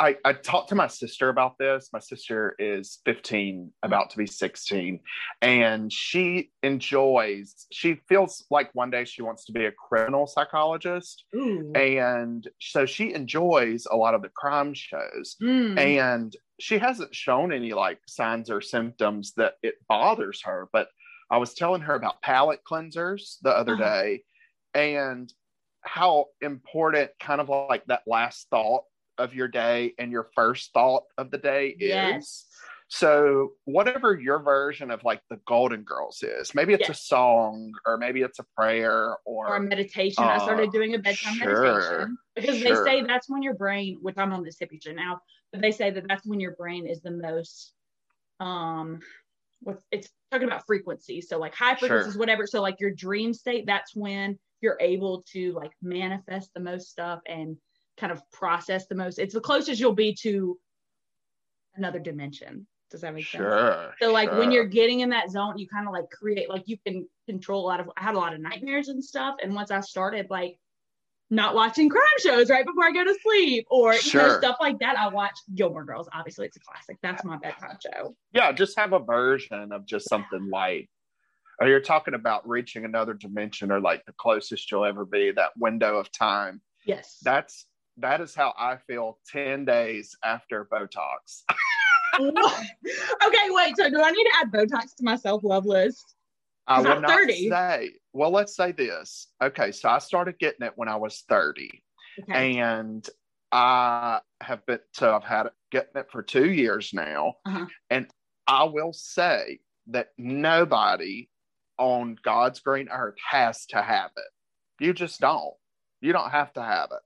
[0.00, 1.90] I, I talked to my sister about this.
[1.92, 4.98] My sister is 15, about to be 16,
[5.42, 11.24] and she enjoys, she feels like one day she wants to be a criminal psychologist.
[11.36, 11.70] Ooh.
[11.74, 15.36] And so she enjoys a lot of the crime shows.
[15.42, 15.78] Mm.
[15.78, 20.70] And she hasn't shown any like signs or symptoms that it bothers her.
[20.72, 20.88] But
[21.30, 24.02] I was telling her about palate cleansers the other Uh-huh.
[24.02, 24.22] day
[24.74, 25.32] and
[25.82, 28.84] how important kind of like that last thought
[29.20, 31.88] of your day and your first thought of the day is.
[31.88, 32.46] Yes.
[32.92, 36.98] So, whatever your version of like the Golden Girls is, maybe it's Yes.
[36.98, 40.24] a song or maybe it's a prayer or, or a meditation.
[40.24, 42.84] I started Uh, doing a bedtime sure, meditation because sure.
[42.84, 45.20] they say that's when your brain, which I'm on this hippie shit now,
[45.52, 47.74] but they say that that's when your brain is the most
[48.40, 48.98] um
[49.60, 52.20] what's it's talking about frequency so like high frequencies Sure.
[52.20, 56.88] whatever so like your dream state that's when you're able to like manifest the most
[56.90, 57.56] stuff and
[58.00, 60.58] kind of process the most it's the closest you'll be to
[61.76, 63.94] another dimension does that make sense Sure.
[64.00, 66.76] so like when you're getting in that zone, you kind of like create like you
[66.84, 69.36] can control a lot of I had a lot of nightmares and stuff.
[69.40, 70.58] And once I started like
[71.30, 74.80] not watching crime shows right before I go to sleep or you know, stuff like
[74.80, 76.08] that, I watch Gilmore Girls.
[76.12, 76.96] Obviously it's a classic.
[77.00, 78.16] That's my bedtime show.
[78.32, 80.90] yeah, just have a version of just something light.
[81.60, 85.50] Or you're talking about reaching another dimension or like the closest you'll ever be, that
[85.56, 86.60] window of time.
[86.84, 87.18] Yes.
[87.22, 87.66] That's
[88.00, 91.42] that is how I feel 10 days after Botox.
[92.20, 93.76] okay, wait.
[93.76, 96.14] So do I need to add Botox to my self-love list?
[96.66, 97.48] I would not not 30.
[97.48, 99.28] say, well, let's say this.
[99.42, 101.82] Okay, so I started getting it when I was 30.
[102.22, 102.58] Okay.
[102.60, 103.08] and
[103.52, 107.66] I have been so I've had it getting it for two years now, Uh-huh.
[107.88, 108.06] and
[108.46, 111.28] I will say that nobody
[111.78, 114.84] on God's green earth has to have it.
[114.84, 115.54] You just don't.
[116.00, 116.98] You don't have to have it.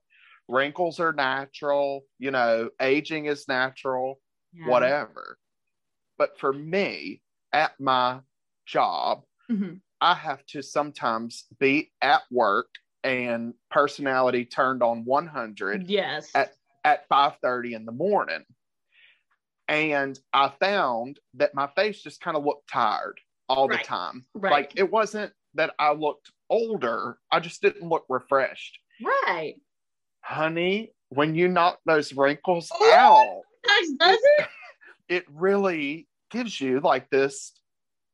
[0.47, 4.21] Wrinkles are natural, you know, aging is natural,
[4.53, 4.67] Yeah.
[4.69, 5.39] whatever.
[6.17, 8.21] But for me, at my
[8.65, 9.81] job, Mhm.
[10.01, 16.33] I have to sometimes be at work and personality turned on 100 Yes.
[16.35, 18.45] At- at 5:30 in the morning.
[19.67, 24.25] And I found that my face just kind of looked tired all the time.
[24.35, 24.51] Right.
[24.51, 28.79] Like it wasn't that I looked older, I just didn't look refreshed.
[29.03, 29.55] right.
[30.25, 32.93] Honey, when you knock those wrinkles Oh.
[32.95, 33.41] out,
[33.99, 34.47] does it?
[35.07, 37.53] it really gives you like this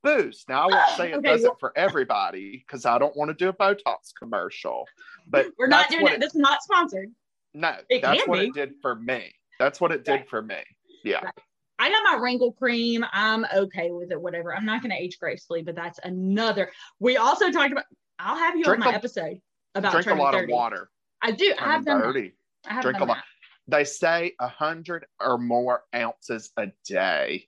[0.04, 0.50] boost.
[0.50, 3.30] Now, I won't say it Okay, does well- it for everybody because I don't want
[3.30, 4.86] to do a Botox commercial,
[5.26, 6.20] but We're not doing it.
[6.20, 7.10] This is not sponsored.
[7.54, 8.48] no, It that's what be.
[8.48, 9.34] it did for me.
[9.58, 10.30] That's what it did Right.
[10.30, 10.58] for me.
[11.06, 11.24] Yeah.
[11.24, 11.34] Right.
[11.80, 13.06] I got my wrinkle cream.
[13.14, 14.54] I'm okay with it, whatever.
[14.54, 16.72] I'm not going to age gracefully, but that's another.
[17.00, 17.86] We also talked about,
[18.20, 19.40] I'll have you Drink on my a- episode
[19.76, 20.44] about Drink a turning lot 30.
[20.52, 20.90] of water.
[21.22, 21.54] I do.
[21.60, 22.32] I have done that.
[22.70, 23.18] I have Drink done a lot.
[23.18, 23.24] that.
[23.68, 27.48] They say a hundred or more ounces a day,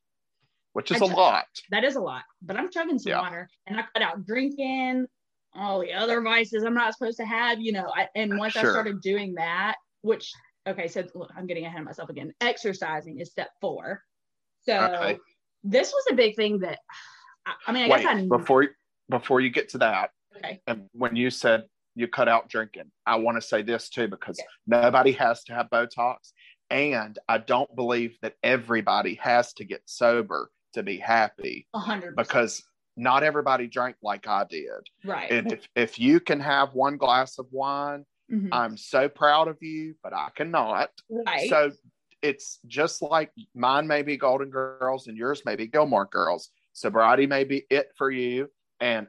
[0.73, 1.47] which is I a lot.
[1.71, 3.21] That is a lot, but I'm chugging some Yeah.
[3.21, 5.07] water and I cut out drinking,
[5.55, 7.91] all the other vices I'm not supposed to have, you know.
[7.95, 10.31] I, and once I started doing that, which,
[10.67, 12.33] okay, so look, I'm getting ahead of myself again.
[12.41, 14.03] Exercising is step four.
[14.61, 15.17] So Okay.
[15.63, 16.79] this was a big thing that,
[17.45, 18.67] I, I mean, I Wait, guess I before
[19.09, 20.61] before you get to that, okay.
[20.67, 21.63] and when you said
[21.95, 24.47] you cut out drinking, I want to say this too because Okay.
[24.67, 26.31] nobody has to have Botox,
[26.69, 32.15] and I don't believe that everybody has to get sober to be happy A hundred
[32.15, 32.27] percent.
[32.29, 32.63] because
[32.97, 34.69] not everybody drank like I did.
[35.05, 35.31] right.
[35.31, 38.49] And if if you can have one glass of wine, Mhm.
[38.51, 40.89] I'm so proud of you, but I cannot.
[41.09, 41.49] right.
[41.49, 41.71] So
[42.21, 46.49] it's just like mine may be Golden Girls and yours may be Gilmore Girls.
[46.71, 49.07] Sobriety may be it for you, and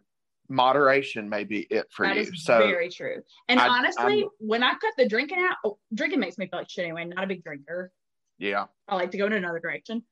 [0.49, 2.23] moderation may be it for That you.
[2.23, 3.23] is so very true.
[3.49, 6.61] And I- honestly, I'm- when I cut the drinking out, oh, drinking makes me feel
[6.61, 7.05] like shit anyway.
[7.05, 7.93] Not a big drinker.
[8.39, 10.03] yeah, I like to go in another direction.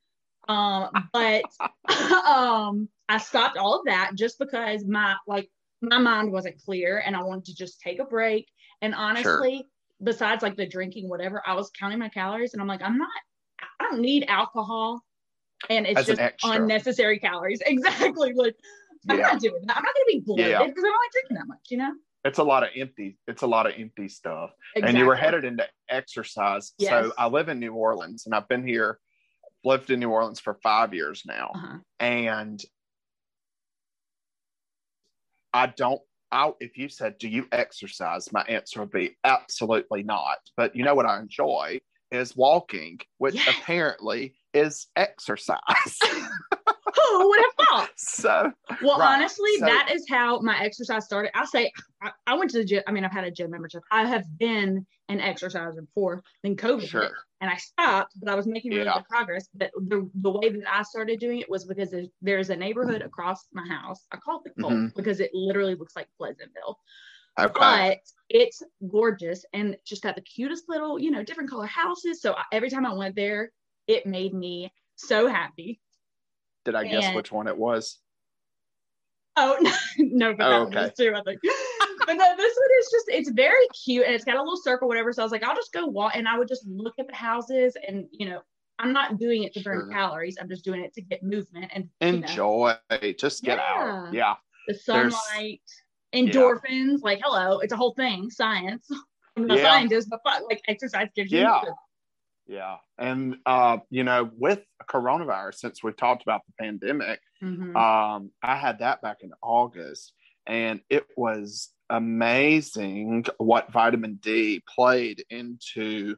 [0.49, 1.45] Um, but
[2.27, 7.17] um, I stopped all of that just because my like my mind wasn't clear and
[7.17, 8.49] I wanted to just take a break.
[8.81, 9.67] And honestly,
[10.03, 13.09] besides like the drinking, whatever, I was counting my calories and I'm like, I'm not,
[13.81, 15.05] I don't need alcohol.
[15.71, 17.61] And it's As just unnecessary calories.
[17.67, 18.33] Exactly.
[18.33, 18.57] Like
[19.09, 19.23] I'm Yeah.
[19.33, 19.77] not doing that.
[19.77, 20.65] I'm not gonna be bloated Yeah.
[20.67, 21.93] because I don't like drinking that much, you know?
[22.25, 23.19] it's a lot of empty.
[23.27, 24.51] It's a lot of empty stuff.
[24.77, 26.73] And you were headed into exercise.
[26.79, 26.91] Yes.
[26.91, 29.01] So I live in New Orleans, and I've been here,
[29.65, 31.79] lived in New Orleans for five years now, Uh-huh.
[31.99, 32.63] and
[35.53, 36.01] I don't.
[36.31, 40.39] I, if you said, "Do you exercise?" My answer would be absolutely not.
[40.57, 43.49] But you know what I enjoy is walking, which Yes.
[43.59, 45.99] apparently is exercise.
[46.03, 47.91] Who would have thought?
[47.97, 48.53] so
[48.83, 49.17] Well, Right.
[49.19, 51.31] honestly, So- that is how my exercise started.
[51.37, 52.83] I say I, I went to the gym.
[52.87, 53.83] I mean, I've had a gym membership.
[53.91, 56.23] I have been an exerciser before.
[56.43, 58.95] Then COVID hit, and I stopped, but I was making really Yeah.
[58.95, 59.49] good progress.
[59.55, 63.47] But the, the way that I started doing it was because there's, a neighborhood across
[63.53, 64.05] my house.
[64.11, 64.95] I call it the Mhm.
[64.97, 66.79] because it literally looks like Pleasantville,
[67.39, 72.21] okay, but it's gorgeous and just got the cutest little, you know, different color houses.
[72.21, 73.53] So I, every time I went there,
[73.87, 75.81] it made me so happy.
[76.65, 77.99] did I guess which one it was?
[79.37, 80.81] Oh no, no, but Oh, that okay.
[80.83, 81.41] was too, I think.
[82.07, 84.89] but no, this one is just it's very cute and it's got a little circle,
[84.89, 85.13] whatever.
[85.13, 87.15] So I was like, I'll just go walk and I would just look at the
[87.15, 88.41] houses and you know,
[88.79, 89.93] I'm not doing it to burn Sure.
[89.93, 90.37] calories.
[90.41, 92.75] I'm just doing it to get movement and you know, Enjoy,
[93.19, 94.13] just get out.
[94.13, 94.35] Yeah,
[94.69, 95.61] the there's- sunlight,
[96.15, 96.99] endorphins.
[97.03, 98.31] Like, hello, it's a whole thing.
[98.31, 98.87] Science.
[99.37, 99.65] I'm not Yeah.
[99.71, 101.55] scientist, but fuck, like exercise gives you Yeah.
[101.55, 101.77] movement.
[102.47, 102.77] Yeah.
[102.99, 107.75] And, uh, you know, with coronavirus, since we've talked about the pandemic, Mhm.
[107.77, 110.13] um, I had that back in August,
[110.47, 116.17] and it was amazing what vitamin D played into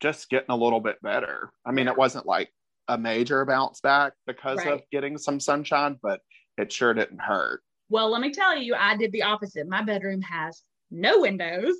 [0.00, 1.52] just getting a little bit better.
[1.64, 2.52] I mean, it wasn't like
[2.88, 6.20] a major bounce back because of getting some sunshine, but
[6.56, 7.62] it sure didn't hurt.
[7.92, 9.66] well, let me tell you, I did the opposite.
[9.68, 11.74] My bedroom has no windows.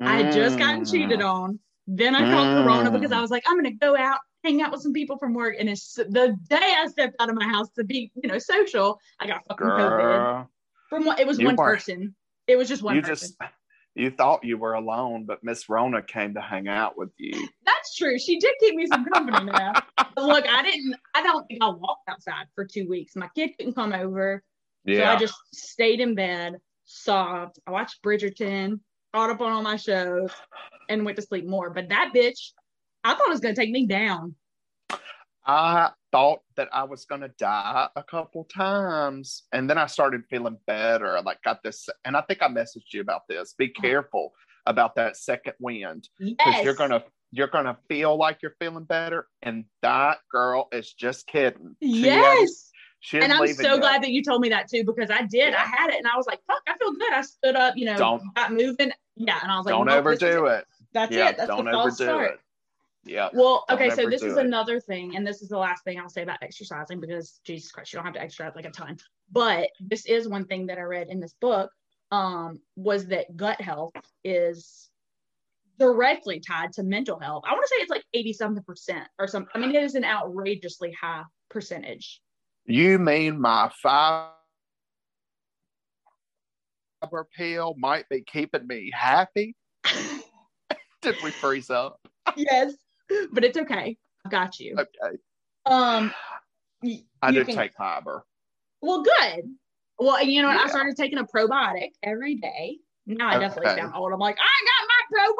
[0.00, 0.90] I had just gotten Mm.
[0.90, 1.60] cheated on.
[1.86, 3.16] Then I caught corona because Mm.
[3.16, 5.56] I was like, I'm gonna go out, hang out with some people from work.
[5.58, 8.98] And it's the day I stepped out of my house to be, you know, social,
[9.18, 10.46] I got fucking COVID.
[10.88, 12.14] From what it was one person.
[12.46, 13.28] It was just one you person.
[13.38, 13.52] just
[13.94, 17.48] you thought you were alone, but Miss Rona came to hang out with you.
[17.66, 18.18] That's true.
[18.18, 19.72] She did keep me some company now.
[20.16, 20.96] But look, I didn't.
[21.14, 23.14] I don't think I walked outside for two weeks.
[23.14, 24.42] My kid couldn't come over,
[24.88, 27.60] so I just stayed in bed, sobbed.
[27.64, 28.80] I watched Bridgerton,
[29.14, 30.32] caught up on all my shows,
[30.88, 31.70] and went to sleep more.
[31.70, 32.50] But that bitch,
[33.04, 34.34] I thought it was gonna take me down.
[35.46, 39.44] I thought that I was going to die a couple times.
[39.52, 41.16] And then I started feeling better.
[41.16, 43.54] I like got this, and I think I messaged you about this.
[43.54, 43.80] Be uh-huh.
[43.82, 44.32] careful
[44.66, 47.02] about that second wind because Yes, you're going to.
[47.32, 51.76] You're gonna feel like you're feeling better, and that girl is just kidding.
[51.80, 52.72] She Yes.
[52.98, 53.80] she And I'm so yet.
[53.80, 55.52] glad that you told me that too, because I did.
[55.52, 55.62] Yeah.
[55.62, 57.12] I had it and I was like, fuck, I feel good.
[57.12, 58.90] I stood up, you know, Don't- got moving.
[59.14, 59.38] Yeah.
[59.44, 60.66] And I was like, Don't is overdo it.
[60.92, 61.36] That's Yeah, it.
[61.36, 62.30] That's don't the false overdo start.
[62.32, 62.40] it.
[63.04, 63.30] Yeah.
[63.32, 64.44] Well, okay, so this is it.
[64.44, 67.92] another thing, and this is the last thing I'll say about exercising because Jesus Christ,
[67.92, 68.98] you don't have to exercise like a ton.
[69.32, 71.70] But this is one thing that I read in this book
[72.10, 74.90] um, was that gut health is
[75.78, 77.44] directly tied to mental health.
[77.46, 79.50] I want to say it's like 80 something percent or something.
[79.54, 82.20] I mean, it is an outrageously high percentage.
[82.66, 84.34] You mean my fiber
[87.34, 89.56] pill might be keeping me happy?
[91.02, 91.98] Did we freeze up?
[92.36, 92.74] yes,
[93.32, 93.96] but it's okay.
[94.24, 94.76] I've got you.
[94.78, 95.16] Okay.
[95.66, 96.12] Um,
[96.82, 98.24] y- I do can- take fiber.
[98.82, 99.44] Well, good.
[99.98, 100.64] Well, and you know what?
[100.64, 102.78] I started taking a probiotic every day.
[103.06, 103.80] Now I definitely Okay.
[103.80, 104.12] sound old.
[104.12, 105.34] I'm like, I got my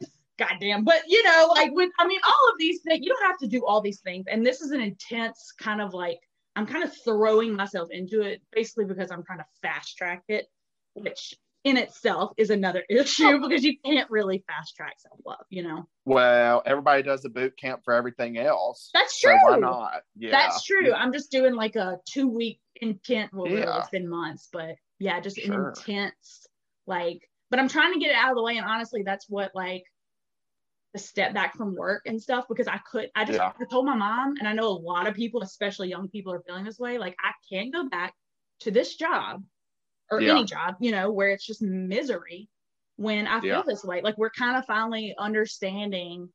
[0.00, 0.08] probiotic.
[0.38, 0.84] Goddamn.
[0.84, 3.46] But you know, like with I mean, all of these things, you don't have to
[3.46, 4.26] do all these things.
[4.30, 6.18] And this is an intense kind of like
[6.56, 10.46] I'm kind of throwing myself into it basically because I'm trying to fast track it,
[10.94, 15.62] which in itself is another issue because you can't really fast track self love, you
[15.62, 15.86] know.
[16.04, 18.90] Well, everybody does a boot camp for everything else.
[18.92, 19.38] That's So true.
[19.42, 20.02] why not?
[20.16, 20.30] Yeah.
[20.32, 20.92] That's true.
[20.92, 23.32] I'm just doing like a two week intent.
[23.32, 23.78] Well, really, Yeah.
[23.78, 25.68] it's been months, but yeah, just Sure.
[25.70, 26.46] an intense
[26.86, 27.20] like.
[27.50, 29.84] But I'm trying to get it out of the way, and honestly, that's what like
[30.94, 33.10] the step back from work and stuff because I could.
[33.14, 33.52] I just Yeah.
[33.60, 36.42] I told my mom, and I know a lot of people, especially young people, are
[36.46, 36.98] feeling this way.
[36.98, 38.14] Like I can't go back
[38.60, 39.42] to this job
[40.12, 40.32] or Yeah.
[40.32, 42.48] any job, you know, where it's just misery
[42.96, 43.62] when I feel Yeah.
[43.66, 44.00] this way.
[44.02, 46.28] Like we're kind of finally understanding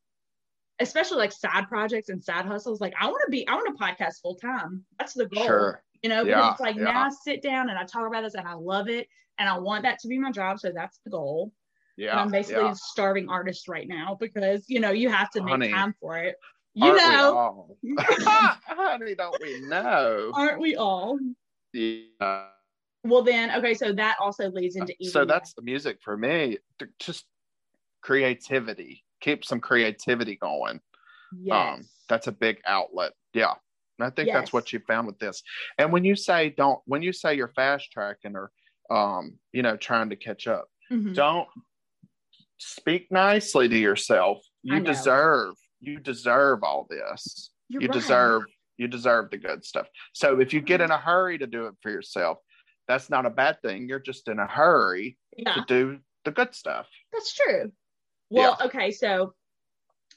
[0.80, 2.80] especially like side projects and side hustles.
[2.82, 4.86] Like I want to be, I want to podcast full time.
[5.00, 5.44] That's the goal.
[5.46, 5.84] Sure.
[6.04, 8.36] You know, because Yeah, it's like now I sit down and I talk about this
[8.36, 9.08] and I love it
[9.40, 10.60] and I want that to be my job.
[10.60, 11.52] So that's the goal.
[11.98, 12.20] and Yeah.
[12.22, 15.72] I'm basically a starving artist right now because you know you have to make Honey.
[15.72, 16.36] time for it.
[16.76, 17.76] You Aren't know?
[17.98, 20.32] Honey, don't we know?
[20.36, 21.18] aren't we all?
[21.74, 22.50] Yeah.
[23.04, 25.12] Well, then, okay, so that also leads into eating.
[25.12, 26.58] So that's the music for me.
[27.00, 27.26] Just
[28.02, 29.04] creativity.
[29.22, 30.80] Keep some creativity going.
[31.42, 31.80] yes.
[31.80, 33.12] Um, that's a big outlet.
[33.34, 33.54] Yeah.
[34.00, 34.36] And I think Yes.
[34.36, 35.44] that's what you found with this.
[35.78, 38.52] And when you say don't, when you say you're fast tracking or,
[38.90, 41.14] um, you know, trying to catch up, Mhm.
[41.16, 41.50] don't
[42.58, 44.40] speak nicely to yourself.
[44.64, 47.52] You deserve, you deserve all this.
[47.68, 47.94] You're you right.
[47.94, 48.44] deserve,
[48.78, 49.88] you deserve the good stuff.
[50.14, 52.38] So if you get in a hurry to do it for yourself,
[52.88, 53.88] that's not a bad thing.
[53.88, 55.54] You're just in a hurry Yeah.
[55.54, 56.88] to do the good stuff.
[57.14, 57.72] That's true.
[58.30, 59.34] Well, okay, so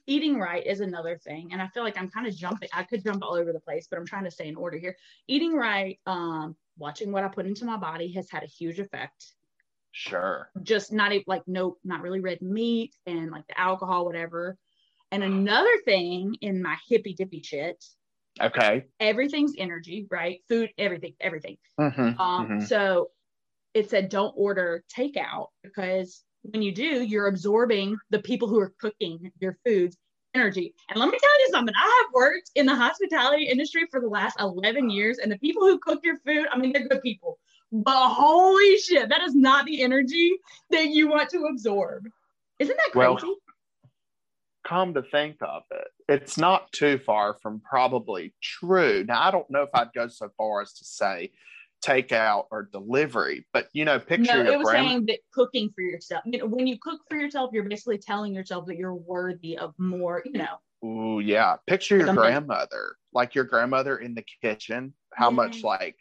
[0.07, 2.69] eating right is another thing, and I feel like I'm kind of jumping.
[2.73, 4.97] I could jump all over the place, but I'm trying to stay in order here.
[5.29, 9.35] Eating right, um, watching what I put into my body has had a huge effect.
[9.93, 10.51] Sure.
[10.63, 14.57] Just not like no, not really red meat and like the alcohol, whatever.
[15.13, 17.85] And another thing in my hippy dippy shit,
[18.41, 18.85] Okay.
[19.01, 20.41] everything's energy, right?
[20.49, 21.57] Food, everything, everything.
[21.79, 22.67] Mhm, Um, mhm.
[22.67, 23.11] So
[23.75, 28.73] it said don't order takeout because when you do, you're absorbing the people who are
[28.79, 29.97] cooking your foods
[30.35, 30.75] energy.
[30.89, 34.09] And let me tell you something, I have worked in the hospitality industry for the
[34.09, 37.39] last 11 years, and the people who cook your food, I mean, they're good people.
[37.73, 40.39] But holy shit, that is not the energy
[40.71, 42.09] that you want to absorb.
[42.59, 43.35] Isn't that Well, crazy?
[44.67, 49.05] Come to think of it, it's not too far from probably true.
[49.07, 51.33] Now, I don't know if I'd go so far as to say
[51.85, 54.89] takeout or delivery, but you know, picture no, your it was grandma.
[54.91, 56.23] saying that cooking for yourself.
[56.27, 59.75] You know, when you cook for yourself, you're basically telling yourself that you're worthy of
[59.79, 61.57] more, you know, Ooh, yeah.
[61.67, 64.95] Picture your grandmother, like your grandmother in the kitchen.
[65.15, 65.37] How Yeah.
[65.37, 65.97] much like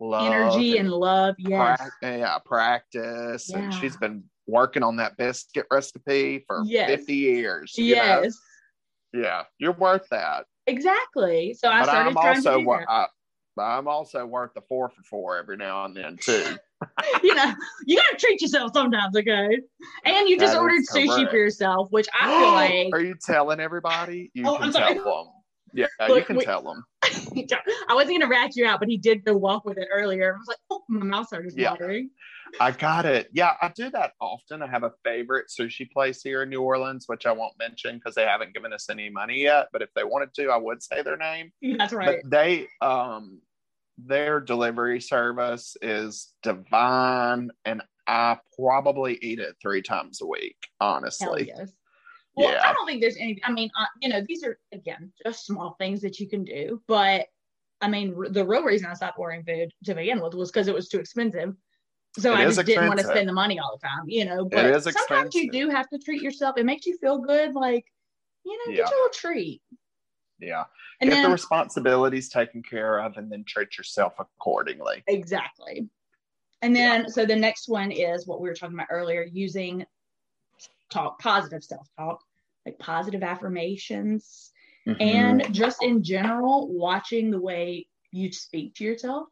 [0.00, 1.34] love Energy and love.
[1.38, 1.78] Yes.
[1.80, 6.90] prac- yeah, practice, and she's been working on that biscuit recipe for Yes.
[6.90, 7.74] 50 years.
[7.76, 8.22] you know?
[8.22, 8.36] Yes.
[9.14, 10.46] Yeah, you're worth that.
[10.66, 11.54] Exactly.
[11.54, 12.70] So I but started I'm trying also to do.
[12.88, 13.06] I,
[13.58, 16.44] I'm also worth the four for four every now and then too.
[17.24, 17.52] you know,
[17.86, 19.58] you gotta treat yourself sometimes, okay?
[20.04, 23.60] And you just That ordered sushi for yourself, which I feel like Are you telling
[23.60, 24.30] everybody?
[24.34, 24.94] You Oh, can I'm sorry.
[24.94, 25.32] tell them.
[25.74, 26.84] Yeah, you can we- tell them.
[27.04, 30.34] I wasn't gonna rat you out, but he did go walk with it earlier.
[30.34, 31.70] I was like, oh, my mouth started Yeah.
[31.72, 32.10] watering.
[32.60, 33.28] I got it.
[33.32, 34.62] Yeah, I do that often.
[34.62, 38.14] I have a favorite sushi place here in New Orleans, which I won't mention because
[38.14, 39.68] they haven't given us any money yet.
[39.72, 41.52] But if they wanted to, I would say their name.
[41.78, 42.20] That's right.
[42.22, 43.40] But they, um,
[43.98, 50.56] their delivery service is divine, and I probably eat it three times a week.
[50.80, 51.72] Honestly, yes.
[52.36, 52.62] Well, Yeah.
[52.64, 53.40] I don't think there's any.
[53.44, 56.80] I mean, uh, you know, these are again just small things that you can do.
[56.86, 57.26] But
[57.80, 60.68] I mean, r- the real reason I stopped ordering food to begin with was because
[60.68, 61.54] it was too expensive.
[62.16, 64.44] So It I just didn't want to spend the money all the time, you know.
[64.44, 66.56] But sometimes you do have to treat yourself.
[66.58, 67.84] It makes you feel good, like
[68.44, 68.82] you know, Yeah.
[68.84, 69.62] get your little treat.
[70.38, 70.64] yeah.
[71.00, 75.02] And Get the responsibilities taken care of, and then treat yourself accordingly.
[75.06, 75.88] Exactly.
[76.62, 79.84] And then, so the next one is what we were talking about earlier using
[80.90, 82.24] talk, positive self talk,
[82.66, 84.52] like positive affirmations,
[84.86, 84.96] Mhm.
[85.00, 89.28] and just in general, watching the way you speak to yourself,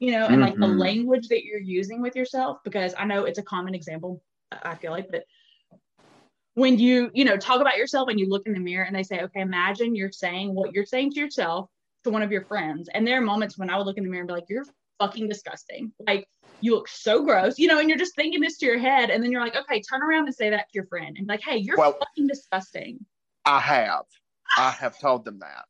[0.00, 0.78] you know, and like the Mhm.
[0.78, 4.90] language that you're using with yourself, because I know it's a common example, I feel
[4.92, 5.24] like, but
[6.54, 9.02] when you, you know, talk about yourself and you look in the mirror and they
[9.02, 11.68] say, okay, imagine you're saying what you're saying to yourself
[12.04, 12.88] to one of your friends.
[12.92, 14.66] And there are moments when I would look in the mirror and be like, you're
[15.00, 15.92] fucking disgusting.
[16.06, 16.28] Like,
[16.60, 19.10] you look so gross, you know, and you're just thinking this to your head.
[19.10, 21.32] And then you're like, okay, turn around and say that to your friend and be
[21.32, 23.04] like, hey, you're Well- fucking disgusting.
[23.44, 24.04] I have.
[24.56, 25.64] I have told them that.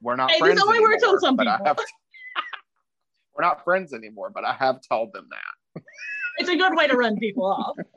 [0.00, 0.90] We're not Hey, this friends only anymore.
[0.92, 1.66] works on some I people.
[1.66, 1.78] have,
[3.34, 5.82] we're not friends anymore, but I have told them that.
[6.38, 7.76] It's a good way to run people off.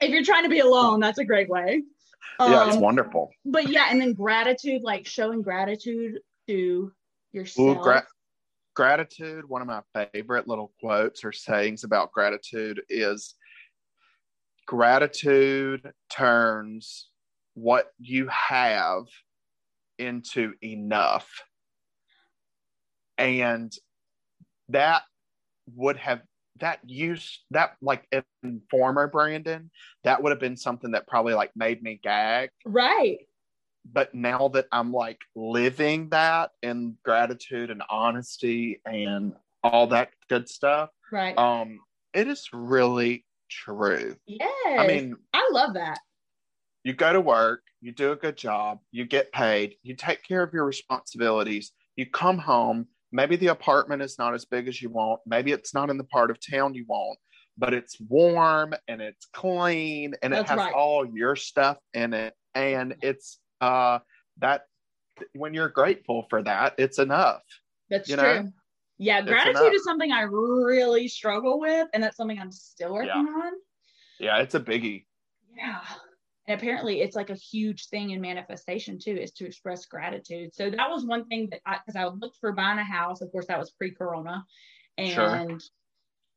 [0.00, 1.82] if you're trying to be alone, that's a great way.
[2.40, 3.30] yeah, it's Um, wonderful.
[3.44, 6.92] but yeah, and then gratitude, like showing gratitude to
[7.32, 7.78] yourself.
[7.78, 8.06] Ooh, gra-
[8.74, 9.48] gratitude.
[9.48, 9.82] One of my
[10.12, 13.34] favorite little quotes or sayings about gratitude is
[14.66, 17.08] gratitude turns
[17.54, 19.04] what you have
[19.98, 21.30] into enough.
[23.18, 23.72] And
[24.70, 25.02] that
[25.74, 26.22] would have
[26.58, 28.06] that use that like
[28.42, 29.70] in former Brandon,
[30.04, 32.50] that would have been something that probably like made me gag.
[32.64, 33.18] right.
[33.92, 40.48] But now that I'm like living that in gratitude and honesty and all that good
[40.48, 41.38] stuff, Right.
[41.38, 41.78] um,
[42.12, 44.16] it is really true.
[44.26, 44.46] Yeah.
[44.66, 45.98] I mean, I love that.
[46.82, 50.42] you go to work, you do a good job, you get paid, you take care
[50.42, 52.88] of your responsibilities, you come home.
[53.16, 56.04] Maybe the apartment is not as big as you want, maybe it's not in the
[56.04, 57.18] part of town you want,
[57.56, 60.74] but it's warm and it's clean and it has right.
[60.74, 62.34] all your stuff in it.
[62.54, 64.00] And it's uh
[64.40, 64.64] that
[65.34, 67.40] when you're grateful for that, it's enough.
[67.88, 68.42] That's You true.
[68.42, 68.52] know?
[68.98, 69.72] yeah, It's gratitude enough.
[69.72, 73.46] is something I really struggle with, and that's something I'm still working Yeah.
[73.46, 73.52] on.
[74.20, 75.06] Yeah, it's a biggie.
[75.56, 75.80] Yeah.
[76.48, 80.54] And apparently it's like a huge thing in manifestation too, is to express gratitude.
[80.54, 83.20] So that was one thing that I, because I looked for buying a house.
[83.20, 84.44] Of course, that was pre corona.
[84.96, 85.58] And, Sure.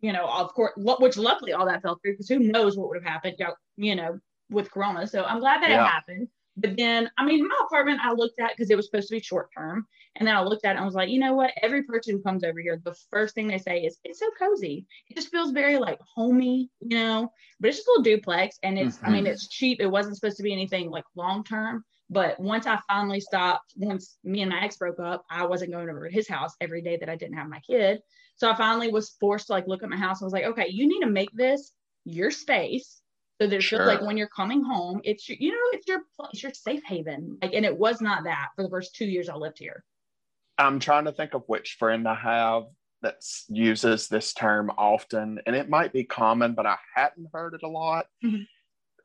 [0.02, 3.04] you know, of course, which luckily all that fell through because who knows what would
[3.04, 5.06] have happened, you know, you know, with corona.
[5.06, 5.84] So I'm glad that Yeah.
[5.84, 6.28] it happened.
[6.58, 9.22] But then, I mean, my apartment I looked at because it was supposed to be
[9.22, 9.88] short term.
[10.20, 11.52] And then I looked at it and I was like, you know what?
[11.64, 14.86] Every person who comes over here, the first thing they say is, it's so cozy.
[15.10, 17.32] It just feels very like homey, you know?
[17.60, 19.30] but it's just a little duplex and it's i mean Mhm.
[19.32, 23.20] it's cheap it wasn't supposed to be anything like long term but once i finally
[23.20, 26.54] stopped once me and my ex broke up i wasn't going over to his house
[26.62, 28.00] every day that i didn't have my kid
[28.38, 30.68] so i finally was forced to like look at my house and was like okay
[30.70, 31.74] you need to make this
[32.06, 33.02] your space
[33.42, 36.02] so that it feels like when you're coming home it's your you know it's your
[36.16, 39.28] place your safe haven like and it was not that for the first two years
[39.28, 39.84] i lived here
[40.60, 42.64] I'm trying to think of which friend I have
[43.02, 47.64] that uses this term often, and it might be common, but I hadn't heard it
[47.64, 48.08] a lot.
[48.24, 48.46] Mhm.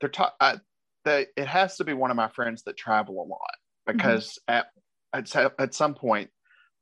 [0.01, 0.59] They're ta- I,
[1.05, 3.55] they, it has to be one of my friends that travel a lot
[3.87, 4.67] because at,
[5.13, 6.29] at at some point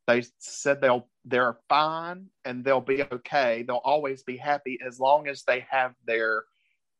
[0.08, 3.62] they said they'll they're fine and they'll be okay.
[3.62, 6.44] They'll always be happy as long as they have their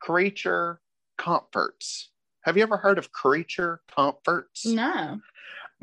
[0.01, 0.81] creature
[1.19, 2.11] comforts.
[2.45, 4.65] Have you ever heard of creature comforts?
[4.65, 5.21] no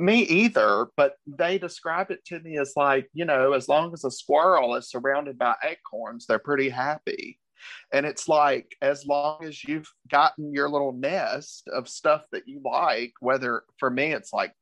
[0.01, 4.03] Me either, but they described it to me as like, you know, as long as
[4.03, 7.37] a squirrel is surrounded by acorns, they're pretty happy.
[7.93, 12.61] And it's like, as long as you've gotten your little nest of stuff that you
[12.65, 14.53] like, whether for me, it's like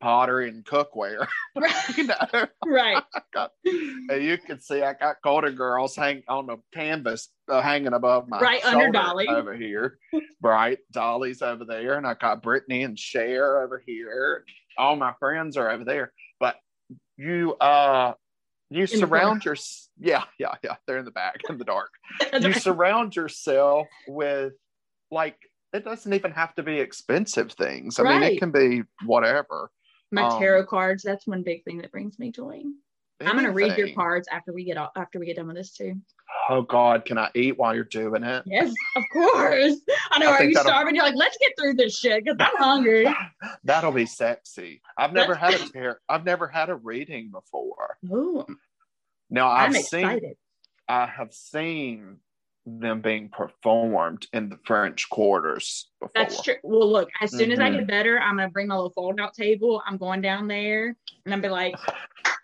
[0.00, 1.26] pottery and cookware,
[1.56, 1.74] Right.
[1.96, 3.02] you know, right.
[3.34, 7.92] Got, and you can see I got Golden Girls hang on the canvas uh, hanging
[7.92, 9.28] above my Right under Dolly.
[9.28, 9.98] over here.
[10.42, 14.44] right, Dolly's over there, and I got Britney and Cher over here.
[14.78, 16.56] All my friends are over there, but
[17.16, 18.12] you uh
[18.70, 19.56] you the surround your
[19.98, 21.90] yeah yeah yeah they're in the back in the dark
[22.40, 24.52] you surround yourself with
[25.10, 25.36] like
[25.72, 29.70] it doesn't even have to be expensive things i mean it can be whatever
[30.12, 32.62] My um, tarot cards, that's one big thing that brings me joy.
[33.20, 35.94] I'm gonna read your cards after we get after we get done with this too.
[36.50, 39.76] oh god can i eat while you're doing it Yes, of course.
[40.10, 40.28] I know.
[40.30, 40.94] I are you that'll- starving?
[40.96, 43.06] You're like, let's get through this shit because I'm hungry.
[43.64, 48.44] that'll be sexy i've never had a tar- i've never had a reading before Ooh,
[49.30, 50.36] now i've I'm seen excited.
[50.86, 52.18] i have seen
[52.66, 56.56] them being performed in the french quarters before That's true.
[56.64, 57.78] Well, look, as soon as I Mhm.
[57.78, 59.82] get better, I'm gonna bring my little fold out table.
[59.86, 61.74] I'm going down there and I'm be like,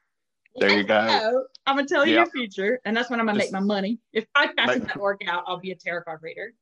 [0.57, 1.47] There you "Let's go.
[1.67, 2.27] I'm gonna tell you Yep.
[2.27, 3.99] your future, and that's when I'm gonna Just- make my money.
[4.13, 6.53] If podcasting Make- doesn't work out, I'll be a tarot card reader.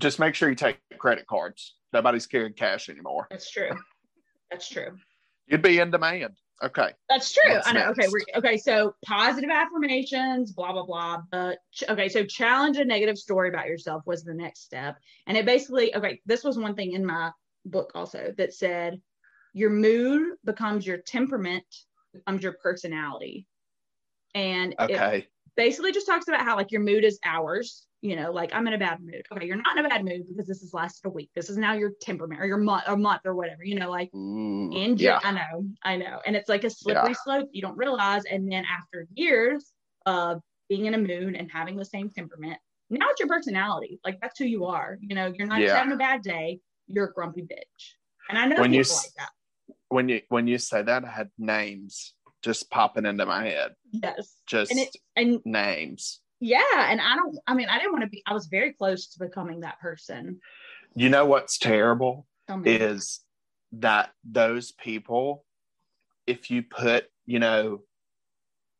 [0.00, 3.70] just make sure you take credit cards nobody's carrying cash anymore That's true.
[4.50, 4.96] That's true.
[5.48, 7.54] you'd be in demand okay That's true.
[7.54, 7.88] What's I know.
[7.90, 8.02] Okay.
[8.02, 8.12] next?
[8.12, 8.56] We're, okay.
[8.56, 11.22] So positive affirmations, blah blah blah.
[11.30, 12.08] But ch- okay.
[12.08, 16.20] So challenge a negative story about yourself was the next step, and it basically okay.
[16.26, 17.30] This was one thing in my
[17.64, 19.00] book also that said
[19.52, 21.64] your mood becomes your temperament,
[22.12, 23.46] becomes your personality,
[24.34, 25.26] and it okay
[25.58, 27.84] basically just talks about how like your mood is hours.
[28.00, 29.22] You know, like I'm in a bad mood.
[29.32, 31.30] Okay, you're not in a bad mood because this has lasted a week.
[31.34, 33.64] This is now your temperament or your month, a month or whatever.
[33.64, 36.20] You know, like Ooh, in yeah I know, I know.
[36.24, 38.22] And it's like a slippery slope you don't realize.
[38.30, 39.72] And then after years
[40.06, 43.98] of being in a mood and having the same temperament, now it's your personality.
[44.04, 44.96] Like that's who you are.
[45.02, 45.74] You know, you're not Yeah.
[45.74, 47.94] having a bad day, you're a grumpy bitch.
[48.28, 49.30] And I know When you like that.
[49.88, 54.34] when you when you say that i had names just popping into my head Yes.
[54.46, 58.08] just And it and names yeah, and I don't I mean I didn't want to
[58.10, 60.38] be I was very close to becoming that person.
[60.94, 62.26] you know what's terrible
[62.64, 63.20] is
[63.72, 65.44] that those people
[66.26, 67.80] if you put you know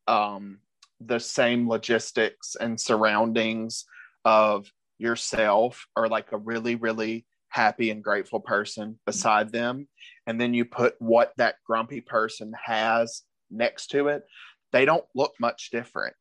[0.07, 0.59] um
[1.01, 3.85] the same logistics and surroundings
[4.25, 9.87] of yourself or like a really really happy and grateful person beside them
[10.27, 14.23] and then you put what that grumpy person has next to it
[14.71, 16.15] they don't look much different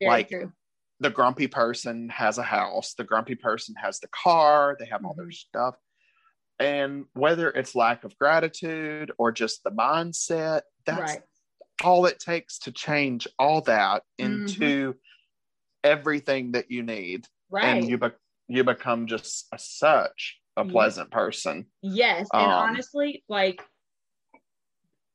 [0.00, 0.52] Very like, true.
[1.00, 5.14] the grumpy person has a house the grumpy person has the car they have all
[5.14, 5.76] their stuff
[6.58, 11.22] and whether it's lack of gratitude or just the mindset that's Right.
[11.82, 14.34] all it takes to change all that Mm-hmm.
[14.34, 14.94] into
[15.82, 17.64] everything that you need Right.
[17.64, 18.08] and you be-
[18.48, 23.62] you become just a, such a pleasant person Yes, and Um, honestly, like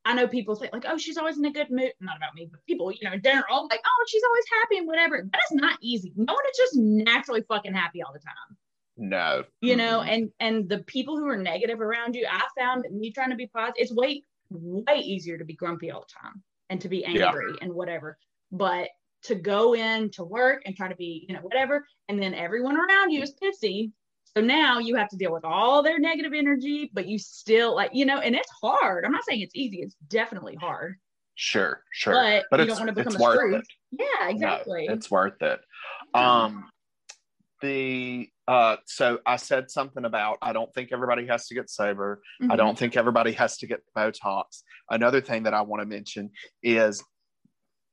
[0.05, 2.47] I know people say like, "Oh, she's always in a good mood." Not about me,
[2.51, 5.55] but people, you know, in general, like, "Oh, she's always happy and whatever." That is
[5.55, 6.13] not easy.
[6.15, 8.57] No one is just naturally fucking happy all the time,
[8.97, 10.01] no you know.
[10.01, 13.47] And and the people who are negative around you, I found me trying to be
[13.47, 17.27] positive, it's way way easier to be grumpy all the time and to be Yeah.
[17.27, 18.17] angry and whatever.
[18.51, 18.89] But
[19.23, 22.77] to go in to work and try to be, you know, whatever, and then everyone
[22.77, 23.91] around you is pissy.
[24.35, 27.91] So now you have to deal with all their negative energy, but you still like,
[27.93, 29.05] you know, and it's hard.
[29.05, 30.95] I'm not saying it's easy, it's definitely hard.
[31.35, 34.87] sure sure But, but you don't want to become a worth it Yeah, exactly.
[34.87, 35.61] No, it's worth it.
[36.13, 36.69] Um,
[37.61, 42.21] the uh, so I said something about I don't think everybody has to get sober.
[42.41, 42.57] I Mhm.
[42.57, 44.63] don't think everybody has to get Botox.
[44.89, 46.31] Another thing that I want to mention
[46.61, 47.01] is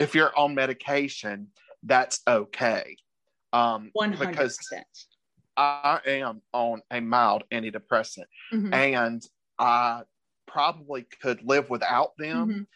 [0.00, 1.52] if you're on medication,
[1.84, 2.96] that's okay.
[3.52, 4.86] Um, one hundred because percent.
[5.56, 8.72] I am on a mild antidepressant Mm-hmm.
[8.74, 9.22] and
[9.58, 10.02] I
[10.46, 12.66] probably could live without them.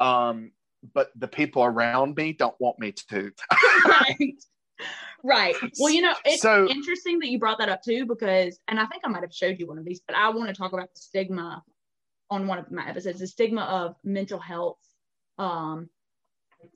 [0.00, 0.06] Mm-hmm.
[0.06, 0.52] Um,
[0.94, 3.32] but the people around me don't want me to.
[3.86, 4.34] right.
[5.24, 5.56] Right.
[5.80, 8.86] Well, you know, it's So- interesting that you brought that up too, because, and I
[8.86, 10.94] think I might have showed you one of these, but I want to talk about
[10.94, 11.64] the stigma
[12.30, 14.78] on one of my episodes, the stigma of mental health,
[15.38, 15.88] um,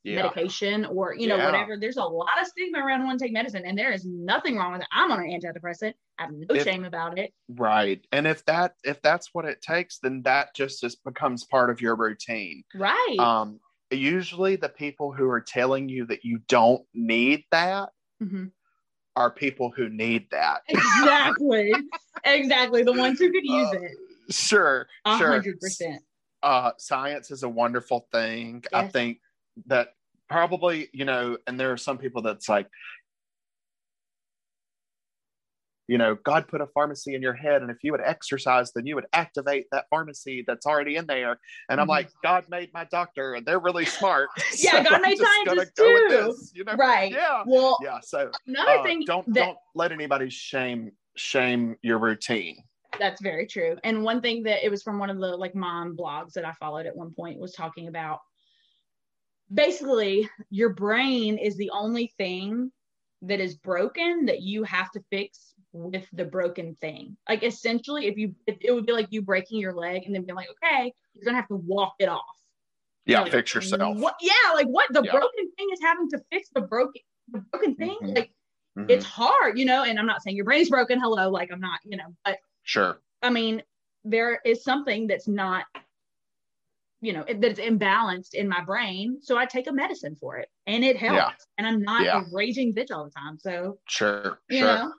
[0.04, 0.16] Yeah.
[0.22, 1.46] medication or, you know, Yeah.
[1.46, 1.76] whatever.
[1.76, 4.72] There's a lot of stigma around wanting to take medicine, and there is nothing wrong
[4.72, 4.88] with it.
[4.92, 5.94] I'm on an antidepressant.
[6.18, 7.32] I have no If- shame about it.
[7.48, 8.04] Right.
[8.12, 11.80] And if that if that's what it takes, then that just just becomes part of
[11.80, 12.64] your routine.
[12.74, 13.16] Right.
[13.18, 13.60] Um
[13.90, 17.90] usually the people who are telling you that you don't need that
[18.22, 18.50] Mhm.
[19.16, 20.62] are people who need that.
[20.68, 21.72] Exactly.
[22.24, 22.82] exactly.
[22.82, 23.92] The ones who could use Uh, it.
[24.34, 24.86] Sure.
[25.06, 25.32] Sure.
[25.32, 26.02] hundred percent.
[26.42, 28.64] Uh science is a wonderful thing.
[28.72, 29.20] I think
[29.66, 29.88] that
[30.28, 32.68] probably, you know, and there are some people that's like
[35.88, 38.86] you know, God put a pharmacy in your head, and if you would exercise, then
[38.86, 41.38] you would activate that pharmacy that's already in there.
[41.68, 41.90] And I'm Mhm.
[41.90, 44.30] like, God made my doctor, and they're really smart.
[44.58, 46.06] Yeah, God I'm made scientists go too.
[46.08, 46.76] this, you know?
[46.76, 47.12] Right.
[47.12, 47.42] Yeah.
[47.46, 47.98] Well, Yeah.
[48.00, 52.62] So another uh, thing don't that don't let anybody shame shame your routine.
[52.98, 53.76] That's very true.
[53.84, 56.52] And one thing that it was from one of the like mom blogs that I
[56.52, 58.20] followed at one point was talking about
[59.52, 62.70] basically your brain is the only thing
[63.22, 67.16] that is broken that you have to fix with the broken thing.
[67.28, 70.24] Like essentially, if you it, it would be like you breaking your leg and then
[70.24, 72.22] being like, okay, you're gonna have to walk it off.
[73.06, 73.98] Yeah, Like, fix yourself.
[73.98, 74.14] What?
[74.20, 74.92] Yeah, like what?
[74.92, 75.12] The Yeah.
[75.12, 77.96] broken thing is having to fix the broken the broken thing.
[78.02, 78.16] Mhm.
[78.16, 78.32] Like
[78.76, 78.90] Mhm.
[78.90, 79.84] it's hard, you know.
[79.84, 81.00] And I'm not saying your brain's broken.
[81.00, 83.00] Hello, like I'm not, you know, but sure.
[83.22, 83.62] I mean,
[84.04, 85.64] there is something that's not,
[87.02, 89.18] you know, that it's imbalanced in my brain.
[89.20, 91.16] So I take a medicine for it and it helps.
[91.16, 91.30] Yeah.
[91.58, 92.20] And I'm not Yeah.
[92.22, 93.38] a raging bitch all the time.
[93.38, 94.38] So, Sure.
[94.48, 94.76] you sure.
[94.76, 94.94] know,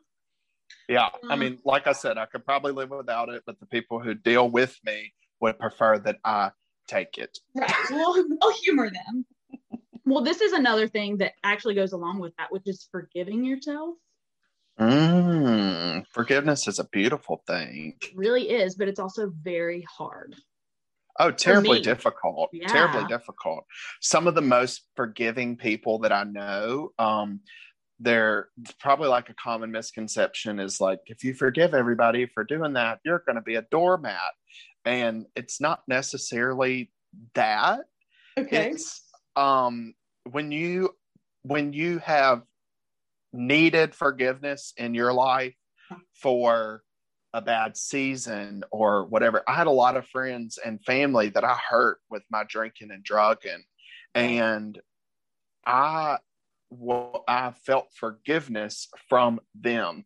[0.90, 1.40] Yeah, I Mm.
[1.40, 4.50] mean, like I said, I could probably live without it, but the people who deal
[4.50, 6.52] with me would prefer that I
[6.90, 7.40] take it.
[7.56, 7.72] right.
[7.90, 9.26] We'll, we'll humor them.
[10.06, 13.96] Well, this is another thing that actually goes along with that, which is forgiving yourself.
[14.78, 17.96] Mm, forgiveness is a beautiful thing.
[18.02, 20.36] It really is, but it's also very hard.
[21.20, 22.50] Oh, terribly difficult.
[22.54, 22.68] Yeah.
[22.68, 23.66] Terribly difficult.
[24.02, 27.42] Some of the most forgiving people that I know, um,
[28.00, 28.50] they're
[28.80, 33.24] probably like a common misconception is like, if you forgive everybody for doing that, you're
[33.26, 34.18] going to be a doormat.
[34.86, 36.92] And it's not necessarily
[37.36, 37.82] that.
[38.38, 38.72] Okay.
[38.72, 39.04] it's
[39.36, 39.94] um
[40.30, 40.90] when you
[41.44, 42.42] when you have
[43.32, 45.56] needed forgiveness in your life
[46.14, 46.84] for
[47.34, 51.56] a bad season or whatever i had a lot of friends and family that i
[51.70, 53.64] hurt with my drinking and drugging
[54.16, 54.80] and
[55.66, 56.18] i
[56.70, 60.06] well, i felt forgiveness from them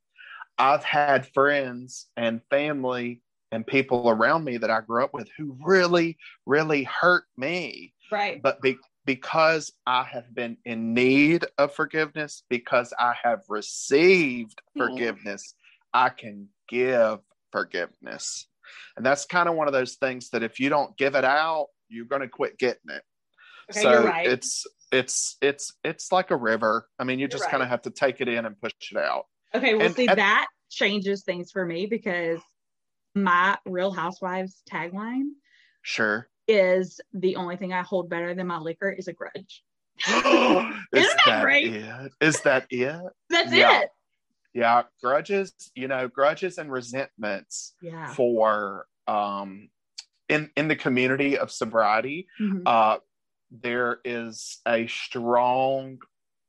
[0.57, 3.21] i've had friends and family
[3.51, 8.41] and people around me that i grew up with who really really hurt me Right.
[8.41, 14.77] but be, because I have been in need of forgiveness, because I have received Mhm.
[14.77, 15.55] forgiveness,
[15.93, 17.19] I can give
[17.51, 18.47] forgiveness.
[18.95, 21.67] And that's kind of one of those things that if you don't give it out,
[21.89, 23.03] you're going to quit getting it.
[23.71, 24.27] Okay, so right.
[24.27, 26.87] it's it's it's it's like a river.
[26.99, 28.97] I mean, you just You're kind of have to take it in and push it
[28.97, 29.25] out.
[29.53, 32.39] Okay, well, And see, at- that changes things for me because
[33.15, 35.29] my Real Housewives tagline
[35.81, 36.29] Sure.
[36.47, 39.63] is the only thing I hold better than my liquor is a grudge.
[39.97, 40.03] is
[40.93, 41.73] that that great?
[41.73, 42.11] it?
[42.21, 43.01] Is that it?
[43.29, 43.81] That's Yeah.
[43.81, 43.89] it.
[44.53, 48.13] Yeah, grudges, you know, grudges and resentments Yeah.
[48.13, 49.69] for um
[50.29, 52.63] in in the community of sobriety Mhm.
[52.67, 52.99] uh
[53.51, 55.99] there is a strong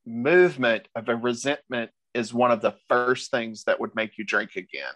[0.07, 4.57] movement of a resentment is one of the first things that would make you drink
[4.57, 4.95] again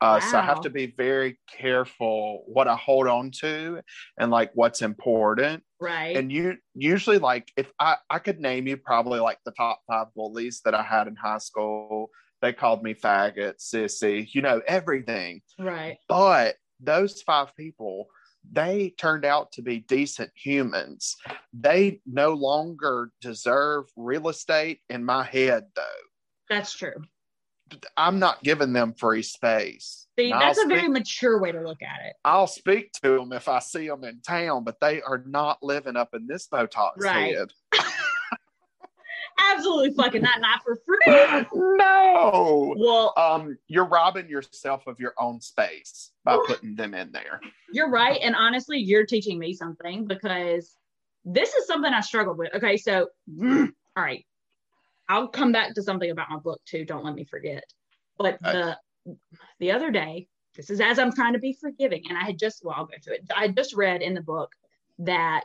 [0.00, 3.80] uh, so i have to be very careful what i hold on to
[4.18, 6.16] and like what's important right.
[6.16, 10.08] and you usually like if I I could name you probably like the top five
[10.14, 12.10] bullies that I had in high school.
[12.42, 15.40] They called me faggot, sissy, you know everything.
[15.58, 15.96] right.
[16.06, 18.08] But those five people,
[18.52, 21.16] they turned out to be decent humans.
[21.52, 25.82] They no longer deserve real estate in my head, though.
[26.48, 27.02] That's true.
[27.96, 30.06] I'm not giving them free space.
[30.18, 32.14] See, that's a very mature way to look at it.
[32.24, 35.96] I'll speak to them if I see them in town, but they are not living
[35.96, 37.36] up in this Botox Right.
[37.36, 37.50] head.
[39.52, 41.46] Absolutely fucking not, not for free.
[41.54, 42.74] no.
[42.78, 47.40] Well, Um, you're robbing yourself of your own space by putting them in there.
[47.72, 48.18] you're right.
[48.22, 50.74] And honestly, you're teaching me something because
[51.24, 52.54] this is something I struggled with.
[52.54, 53.08] Okay, so
[53.42, 54.24] all right.
[55.08, 56.84] I'll come back to something about my book too.
[56.84, 57.64] Don't let me forget.
[58.18, 58.76] But the
[59.60, 60.26] the other day,
[60.56, 62.94] this is as I'm trying to be forgiving, and I had just well, I'll go
[63.02, 63.30] to it.
[63.34, 64.52] I just read in the book
[64.98, 65.44] that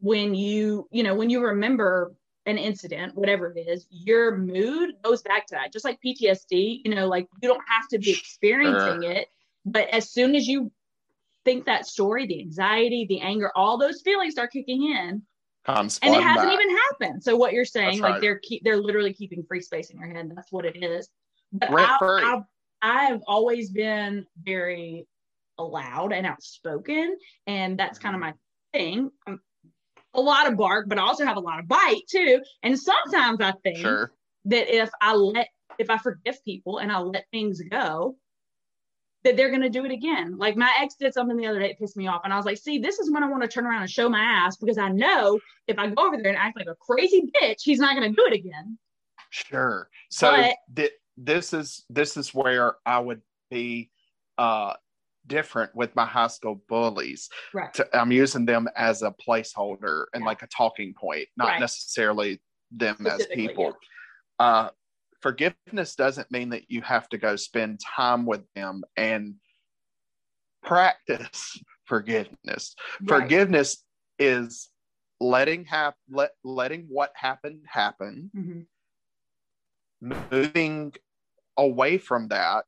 [0.00, 2.14] when you, you know, when you remember
[2.46, 5.72] an incident, whatever it is, your mood goes back to that.
[5.72, 9.28] Just like PTSD, you know, like you don't have to be experiencing it,
[9.64, 10.70] but as soon as you
[11.44, 15.22] think that story, the anxiety, the anger, all those feelings start kicking in,
[15.68, 16.60] and it hasn't back.
[16.60, 17.22] even happened.
[17.22, 18.20] So what you're saying, That's like right.
[18.20, 20.30] they're keep they're literally keeping free space in your head.
[20.34, 21.08] That's what it is.
[21.52, 21.98] But I.
[22.02, 22.42] I,
[22.82, 25.06] I've always been very
[25.58, 28.30] loud and outspoken, and that's kind of Mm-hmm.
[28.30, 28.34] my
[28.78, 29.10] thing.
[29.26, 29.40] I'm
[30.14, 32.42] a lot of bark, but I also have a lot of bite too.
[32.62, 34.12] And sometimes I think Sure.
[34.46, 35.48] that if I let
[35.78, 38.16] if I forgive people and I let things go,
[39.26, 40.38] that they're gonna do it again.
[40.38, 42.46] Like my ex did something the other day that pissed me off, and I was
[42.46, 44.78] like, see, this is when I want to turn around and show my ass because
[44.78, 47.94] I know if I go over there and act like a crazy bitch, he's not
[47.94, 48.78] gonna do it again.
[49.30, 49.88] Sure.
[50.10, 53.90] So But- did this is this is where I would be
[54.38, 54.74] uh,
[55.26, 57.28] different with my high school bullies.
[57.54, 57.72] Right.
[57.74, 60.26] To, I'm using them as a placeholder and Yeah.
[60.26, 61.60] like a talking point, not Right.
[61.60, 63.76] necessarily them as people.
[64.38, 64.68] Uh,
[65.26, 69.34] forgiveness doesn't mean that you have to go spend time with them and
[70.62, 72.76] practice forgiveness.
[73.00, 73.22] Right.
[73.22, 73.82] Forgiveness
[74.20, 74.70] is
[75.18, 78.66] letting hap- let letting what happened happen, Mhm.
[80.00, 80.94] moving
[81.56, 82.66] away from that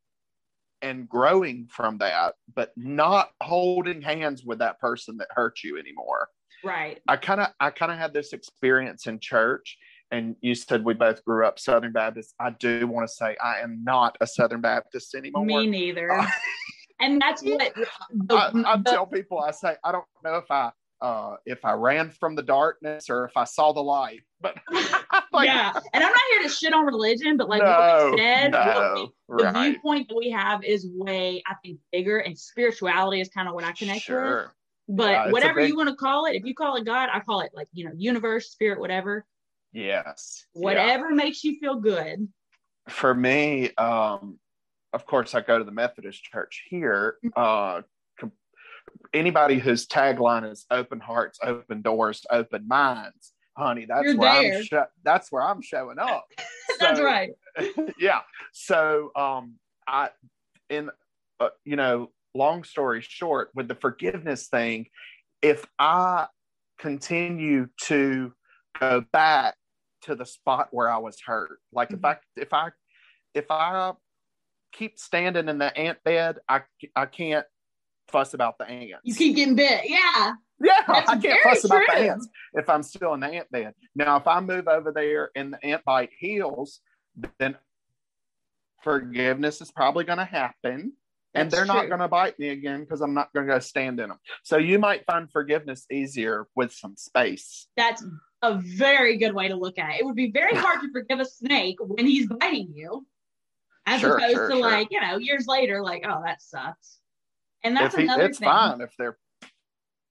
[0.82, 6.28] and growing from that, but not holding hands with that person that hurt you anymore.
[6.64, 7.00] Right.
[7.06, 9.78] I kind of I kind of had this experience in church
[10.10, 12.34] and you said we both grew up Southern Baptist.
[12.40, 15.44] I do want to say I am not a Southern Baptist anymore.
[15.44, 16.10] Me neither.
[16.12, 16.26] Uh,
[17.00, 20.50] and that's what the, I, I the- tell people, I say, I don't know if
[20.50, 24.56] I uh, if I ran from the darkness or if I saw the light, but
[25.32, 25.72] like, yeah.
[25.92, 28.94] And I'm not here to shit on religion, but like what no, we said, what
[28.94, 33.28] we- the right, viewpoint that we have is way, I think, bigger, and spirituality is
[33.28, 34.48] kind of what I connect with.
[34.88, 37.20] But Yeah, whatever big- you want to call it, if you call it God, I
[37.20, 39.24] call it like you know, universe, spirit, whatever.
[39.72, 40.60] Yes, Yeah.
[40.62, 42.28] Whatever makes you feel good.
[42.88, 44.38] For me, um,
[44.92, 47.16] of course, I go to the Methodist Church here.
[47.24, 47.38] Mm-hmm.
[48.24, 48.28] Uh,
[49.12, 54.58] anybody whose tagline is "Open hearts, open doors, open minds." Honey, that's You're where there.
[54.58, 54.64] I'm.
[54.64, 56.26] Sho- that's where I'm showing up.
[56.78, 57.30] That's So- right.
[57.98, 58.20] yeah.
[58.52, 59.54] So, um,
[59.88, 60.10] I,
[60.70, 60.90] in,
[61.40, 64.86] uh, you know, long story short, with the forgiveness thing,
[65.42, 66.28] if I
[66.78, 68.32] continue to
[68.80, 69.54] go back
[70.02, 72.06] to the spot where I was hurt, like if mm-hmm.
[72.06, 72.70] I, if I,
[73.34, 73.92] if I
[74.72, 76.62] keep standing in the ant bed, I,
[76.94, 77.46] I can't
[78.08, 79.00] fuss about the ants.
[79.04, 79.82] You keep getting bit.
[79.84, 80.32] Yeah.
[80.60, 83.74] Yeah, That's I can't fuss about the ants if I'm still in the ant bed.
[83.94, 86.80] Now, if I move over there and the ant bite heals,
[87.38, 87.56] then
[88.82, 90.92] forgiveness is probably going to happen.
[91.34, 93.58] And That's they're not going to bite me again because I'm not going to go
[93.60, 94.18] stand in them.
[94.42, 97.68] So you might find forgiveness easier with some space.
[97.76, 98.02] That's
[98.42, 100.00] a very good way to look at it.
[100.00, 103.06] It would be very hard to forgive a snake when he's biting you,
[103.86, 104.62] as Sure, opposed sure, to sure.
[104.62, 106.98] like, you know, years later, like, oh, that sucks.
[107.64, 108.48] And that's he, another it's thing.
[108.48, 109.18] fine if they're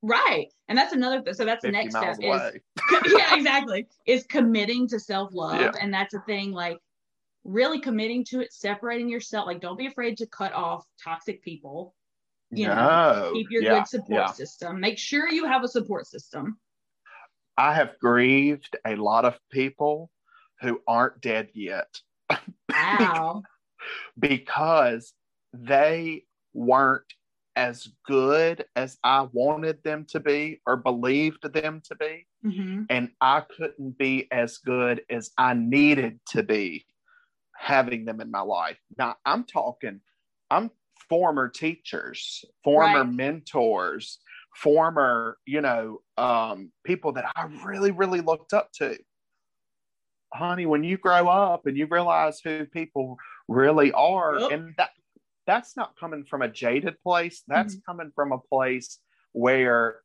[0.01, 0.47] Right.
[0.67, 1.33] And that's another thing.
[1.33, 2.61] So that's the next step away.
[3.05, 3.87] is yeah, exactly.
[4.05, 5.59] Is committing to self-love.
[5.59, 5.71] Yeah.
[5.81, 6.77] And that's a thing like
[7.43, 9.47] really committing to it, separating yourself.
[9.47, 11.95] Like don't be afraid to cut off toxic people.
[12.51, 13.31] You know.
[13.33, 14.31] Keep your yeah, good support yeah.
[14.31, 14.79] system.
[14.79, 16.57] Make sure you have a support system.
[17.57, 20.11] I have grieved a lot of people
[20.61, 21.99] who aren't dead yet.
[22.69, 23.43] Wow.
[24.19, 25.13] because
[25.53, 27.13] they weren't
[27.55, 32.27] as good as I wanted them to be or believed them to be.
[32.43, 36.85] hmm And I couldn't be as good as I needed to be
[37.55, 38.77] having them in my life.
[38.97, 40.01] Now, I'm talking,
[40.51, 40.69] I'm
[41.09, 43.11] former teachers, former Right.
[43.13, 44.19] mentors,
[44.61, 48.97] former, you know, um, people that I really, really looked up to.
[50.33, 54.51] Honey, when you grow up and you realize who people really are, Yep.
[54.51, 54.89] and that
[55.45, 57.43] that's not coming from a jaded place.
[57.47, 57.89] That's Mm-hmm.
[57.91, 58.99] coming from a place
[59.31, 60.01] where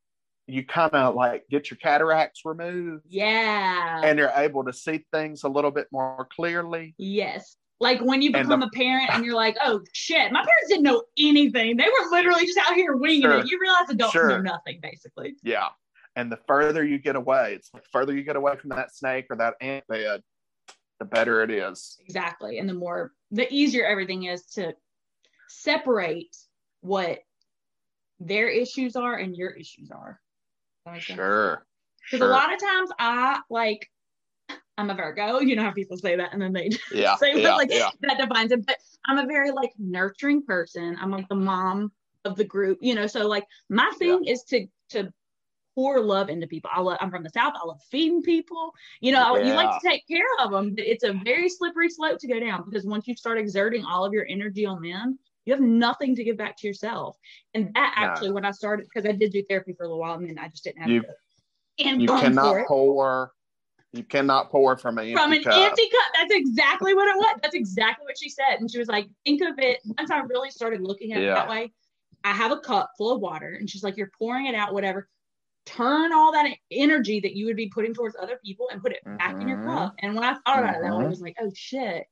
[0.46, 4.02] you kind of like get your cataracts removed Yeah.
[4.04, 6.94] and you're able to see things a little bit more clearly.
[6.98, 7.56] yes.
[7.82, 10.84] Like when you become the- a parent and you're like, oh shit, my parents didn't
[10.84, 11.76] know anything.
[11.76, 13.38] They were literally just out here winging Sure.
[13.40, 13.50] it.
[13.50, 14.28] You realize adults Sure.
[14.28, 15.34] know nothing, basically.
[15.42, 15.66] Yeah.
[16.14, 19.26] And the further you get away, it's the further you get away from that snake
[19.30, 20.22] or that ant bed,
[21.00, 21.98] the better it is.
[22.04, 22.58] Exactly.
[22.60, 24.74] And the more, the easier everything is to
[25.48, 26.36] separate
[26.82, 27.18] what
[28.20, 30.20] their issues are and your issues are.
[30.86, 31.16] That makes sense?
[31.16, 31.66] Sure.
[32.04, 32.28] Because Sure.
[32.28, 33.88] a lot of times I like,
[34.78, 35.40] I'm a Virgo.
[35.40, 37.16] You know how people say that and then they yeah.
[37.16, 37.90] say yeah, like yeah.
[38.00, 38.64] that defines it.
[38.66, 40.96] But I'm a very like nurturing person.
[41.00, 41.92] I'm like the mom
[42.24, 43.06] of the group, you know.
[43.06, 45.12] So like my thing is to to
[45.74, 46.70] pour love into people.
[46.72, 47.54] I love, I'm from the South.
[47.56, 48.72] I love feeding people.
[49.00, 52.18] You know, you like to take care of them, but it's a very slippery slope
[52.20, 55.54] to go down because once you start exerting all of your energy on them, you
[55.54, 57.16] have nothing to give back to yourself.
[57.54, 58.06] And that No.
[58.06, 60.38] actually, when I started, because I did do therapy for a little while, and then
[60.38, 61.04] I just didn't have You-
[61.78, 63.32] income You cannot pour.
[63.92, 65.54] You cannot pour from an empty from an cup.
[65.54, 66.06] empty cup.
[66.14, 67.38] That's exactly what it was.
[67.42, 68.58] That's exactly what she said.
[68.58, 69.80] And she was like, think of it.
[69.98, 71.72] Once I really started looking at it that way,
[72.24, 75.08] I have a cup full of water, and she's like, you're pouring it out, whatever.
[75.66, 79.04] Turn all that energy that you would be putting towards other people and put it
[79.18, 79.64] back in your Mhm.
[79.64, 79.94] cup.
[79.98, 81.10] And when I thought about it that way, I Mhm.
[81.10, 82.06] was like, oh shit,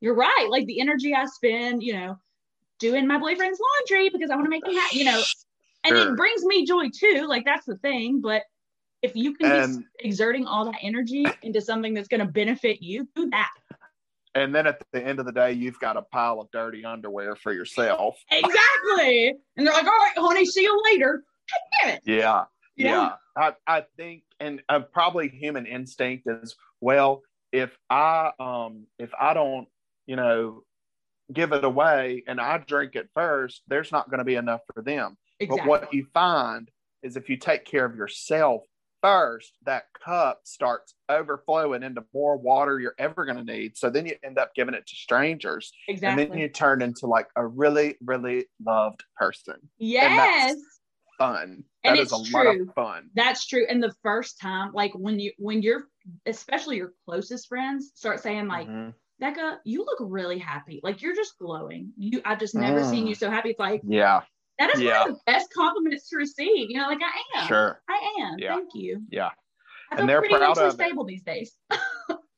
[0.00, 0.46] you're right.
[0.48, 2.18] Like the energy I spend, you know,
[2.78, 5.22] doing my boyfriend's laundry because I want to make him happy, you know,
[5.84, 6.12] and Sure.
[6.12, 7.26] it brings me joy too.
[7.28, 8.20] Like that's the thing.
[8.20, 8.42] But
[9.06, 12.82] if you can And- be exerting all that energy into something that's going to benefit
[12.82, 13.50] you, do that.
[14.34, 17.34] and then at the end of the day, you've got a pile of dirty underwear
[17.36, 18.18] for yourself.
[18.30, 19.34] Exactly.
[19.56, 21.24] And they're like, all right, honey, see you later.
[21.82, 22.02] Damn it.
[22.04, 22.44] Yeah.
[22.76, 22.86] Yeah.
[22.86, 23.12] Yeah.
[23.36, 29.32] I, I think, and uh, probably human instinct is well, if I, um, if I
[29.32, 29.68] don't,
[30.06, 30.62] you know,
[31.32, 34.82] give it away and I drink it first, there's not going to be enough for
[34.82, 35.16] them.
[35.40, 35.66] Exactly.
[35.66, 36.70] But what you find
[37.02, 38.62] is if you take care of yourself
[39.02, 43.76] first, that cup starts overflowing into more water you're ever going to need.
[43.76, 45.72] So then you end up giving it to strangers.
[45.88, 46.22] exactly.
[46.24, 49.56] And then you turn into like a really, really loved person.
[49.78, 50.56] yes.
[51.18, 51.64] Fun.
[51.82, 52.62] And That is it's a lot true.
[52.68, 53.10] of fun.
[53.14, 53.64] That's true.
[53.70, 55.84] And the first time, like when you when you're
[56.26, 58.92] especially your closest friends start saying like, Mhm.
[59.18, 60.80] Becca, you look really happy.
[60.82, 61.94] Like you're just glowing.
[61.96, 62.90] You I've just never Mm.
[62.90, 63.48] seen you so happy.
[63.50, 64.24] It's like Yeah,
[64.58, 65.00] that is Yeah.
[65.02, 66.70] one of the best compliments to receive.
[66.70, 67.46] You know, like I am.
[67.48, 67.82] sure.
[67.88, 68.38] I am.
[68.38, 68.54] Yeah.
[68.54, 69.02] Thank you.
[69.10, 69.30] Yeah.
[69.92, 70.72] I And they're pretty proud of it.
[70.72, 71.56] stable these days.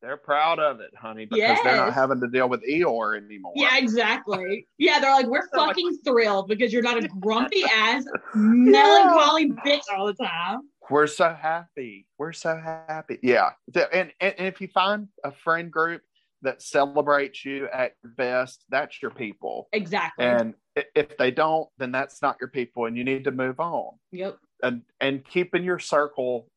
[0.01, 3.53] They're proud of it, honey, because they're not having to deal with Eeyore anymore.
[3.57, 4.65] Yeah, exactly.
[4.79, 9.51] Yeah, they're like, we're They're like- fucking thrilled because you're not a grumpy ass, melancholy
[9.67, 10.61] bitch all the time.
[10.89, 12.07] We're so happy.
[12.17, 13.19] We're so happy.
[13.23, 13.51] Yeah.
[13.93, 16.03] And, and, and if you find a friend group
[16.43, 19.69] that celebrates you at your best, that's your people.
[19.73, 20.25] Exactly.
[20.25, 20.55] And
[20.95, 23.93] if they don't, then that's not your people and you need to move on.
[24.13, 24.39] yep.
[24.63, 26.49] And and keep in your circle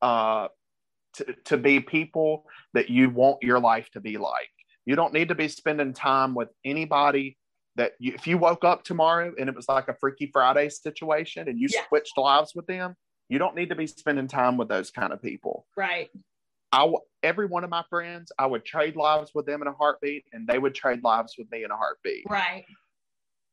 [0.00, 0.48] uh
[1.14, 4.48] to, to be people that you want your life to be like.
[4.86, 7.36] You don't need to be spending time with anybody
[7.76, 11.48] that you, if you woke up tomorrow and it was like a Freaky Friday situation
[11.48, 12.94] and you switched lives with them,
[13.28, 15.66] you don't need to be spending time with those kind of people.
[15.76, 16.10] Right.
[16.72, 19.72] I w- every one of my friends, I would trade lives with them in a
[19.72, 22.24] heartbeat, and they would trade lives with me in a heartbeat.
[22.28, 22.64] Right.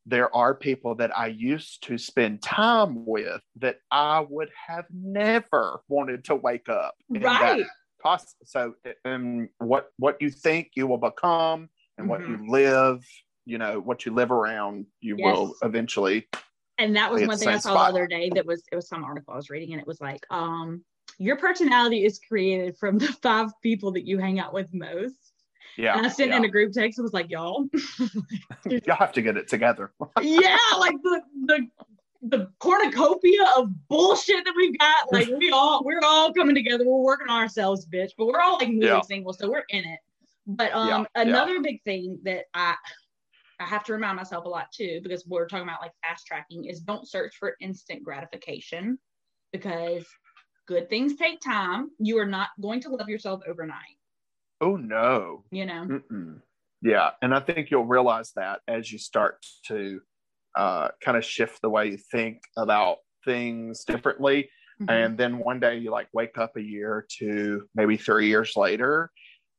[0.05, 5.81] There are people that I used to spend time with that I would have never
[5.87, 6.95] wanted to wake up.
[7.09, 7.65] Right.
[8.01, 12.29] pos- so, um, what what you think you will become, and what Mhm.
[12.45, 13.05] you live,
[13.45, 15.25] you know, what you live around, you Yes.
[15.25, 16.29] will eventually.
[16.77, 17.91] And that was one thing I saw spot.
[17.93, 19.99] the other day that was it was some article I was reading and it was
[19.99, 20.85] like, um,
[21.17, 25.33] your personality is created from the five people that you hang out with most.
[25.77, 26.37] Yeah, and I sent yeah.
[26.37, 27.65] in a group text and was like, y'all,
[28.69, 29.93] You'll have to get it together.
[30.21, 31.67] yeah, like the the
[32.21, 35.11] the cornucopia of bullshit that we've got.
[35.11, 36.83] Like we all we're all coming together.
[36.85, 38.11] We're working on ourselves, bitch.
[38.17, 39.01] But we're all like moving Yeah.
[39.01, 39.99] single, so we're in it.
[40.45, 41.21] But um yeah.
[41.21, 42.75] another big thing that I
[43.59, 46.65] I have to remind myself a lot too, because we're talking about like fast tracking,
[46.65, 48.97] is don't search for instant gratification
[49.51, 50.05] because
[50.69, 51.91] good things take time.
[51.99, 53.97] You are not going to love yourself overnight,
[54.61, 55.45] Oh no.
[55.51, 55.85] you know?
[55.89, 56.41] Mm-mm.
[56.81, 60.01] Yeah, and I think you'll realize that as you start to
[60.55, 64.49] uh, kind of shift the way you think about things differently,
[64.81, 64.89] Mhm.
[64.89, 69.11] and then one day you like wake up a year two, maybe three years later,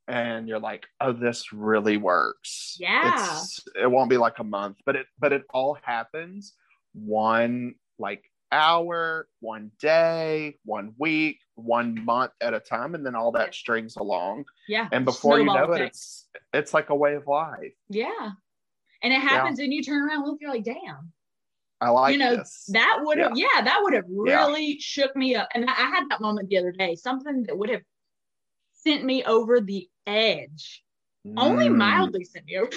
[0.08, 3.10] and you're like, "Oh, this really works." Yeah.
[3.10, 6.56] It's, it won't be like a month, but it but it all happens
[6.94, 13.32] one like hour, one day, one week, one month at a time, and then all
[13.32, 14.88] that strings along yeah.
[14.92, 18.30] and before you snowball know it it's it's like a way of life Yeah.
[19.02, 21.12] And it happens and you turn around and look, you're like, damn,
[21.80, 23.62] i like You know, this that would have, yeah.
[23.62, 24.46] that would have Yeah.
[24.46, 25.48] really shook me up.
[25.54, 27.82] And I had that moment the other day, something that would have
[28.72, 30.82] sent me over the edge,
[31.36, 32.70] only Mm, mildly sent me over.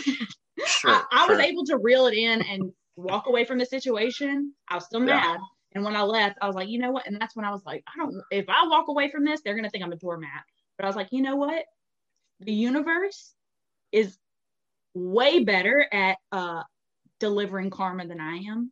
[0.65, 4.53] sure, I, I was able to reel it in and walk away from the situation.
[4.69, 5.15] I was still Yeah.
[5.21, 5.39] mad.
[5.75, 7.07] And when I left, I was like, you know what?
[7.07, 9.55] And that's when I was like, I don't, if I walk away from this, they're
[9.55, 10.43] going to think I'm a doormat.
[10.77, 11.65] But I was like, you know what?
[12.39, 13.33] The universe
[13.91, 14.17] is
[14.93, 16.63] way better at uh,
[17.19, 18.71] delivering karma than I am.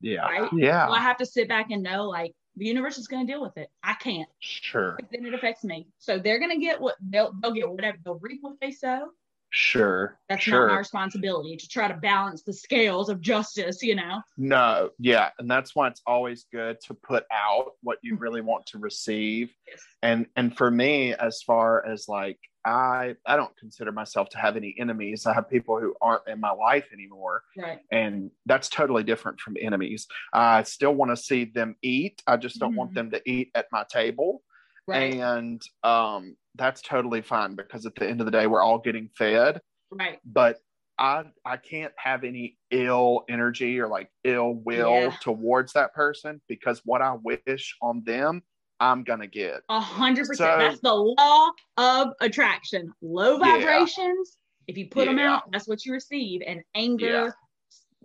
[0.00, 0.50] yeah right?
[0.52, 3.32] yeah So I have to sit back and know, like, the universe is going to
[3.32, 3.68] deal with it.
[3.82, 4.28] I can't.
[4.40, 5.86] sure But then it affects me.
[5.98, 9.08] So they're going to get what they'll, they'll get whatever they'll reap what they sow.
[9.52, 13.94] Sure That's sure not my responsibility to try to balance the scales of justice, you
[13.94, 14.20] know?
[14.38, 18.22] no yeah and that's why it's always good to put out what you Mm-hmm.
[18.22, 19.82] really want to receive Yes.
[20.02, 24.56] and and for me as far as like i i don't consider myself to have
[24.56, 27.80] any enemies i have people who aren't in my life anymore Right.
[27.90, 32.58] and that's totally different from enemies i still want to see them eat i just
[32.58, 32.94] don't want Mhm.
[32.94, 34.42] them to eat at my table
[34.88, 35.14] Right.
[35.14, 39.08] and um, that's totally fine because at the end of the day we're all getting
[39.16, 40.18] fed right.
[40.24, 40.58] but
[40.98, 45.16] i i can't have any ill energy or like ill will Yeah.
[45.20, 48.42] towards that person because what i wish on them
[48.80, 50.58] i'm gonna get A hundred percent.
[50.58, 52.92] That's the law of attraction.
[53.00, 53.56] Low Yeah.
[53.56, 54.36] vibrations.
[54.66, 56.40] If you put them out, that's what you receive.
[56.46, 57.34] And anger,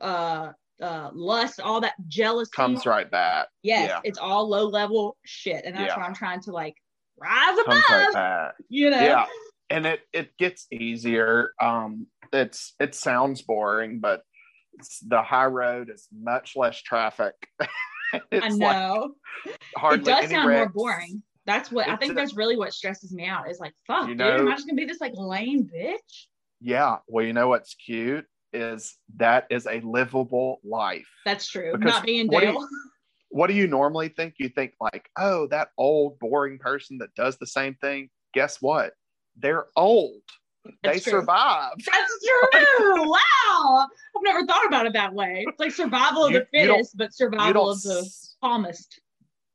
[0.01, 2.51] uh, uh, lust, all that jealousy.
[2.53, 3.99] comes right back yes, yeah.
[4.03, 5.65] it's all low level shit.
[5.65, 5.97] And that's Yeah.
[5.99, 6.75] why I'm trying to like
[7.19, 8.51] rise above.
[8.69, 8.99] You know.
[8.99, 9.25] yeah
[9.69, 11.51] and it it gets easier.
[11.61, 14.21] Um, it's it sounds boring, but
[14.73, 17.33] it's, the high road is much less traffic.
[18.31, 19.13] I know.
[19.81, 20.73] Like it does sound wrecks.
[20.75, 21.23] more boring.
[21.45, 22.13] That's what I think.
[22.13, 23.49] a- that's really what stresses me out.
[23.49, 26.25] Is like, fuck, You dude, am I just gonna be this like lame bitch?
[26.61, 26.97] Yeah.
[27.07, 31.07] Well, you know what's cute is that is a livable life.
[31.25, 31.73] That's true.
[31.73, 32.67] Because Not being you- Dale.
[33.29, 34.35] What do you normally think?
[34.37, 38.09] You think like, oh, that old boring person that does the same thing.
[38.33, 38.93] Guess what?
[39.37, 40.21] They're old.
[40.83, 41.21] That's they true.
[41.21, 41.87] survived.
[41.91, 43.09] That's true.
[43.09, 43.87] wow.
[44.15, 45.45] I've never thought about it that way.
[45.47, 48.09] It's like survival of the fittest, but survival of the
[48.43, 48.99] calmest.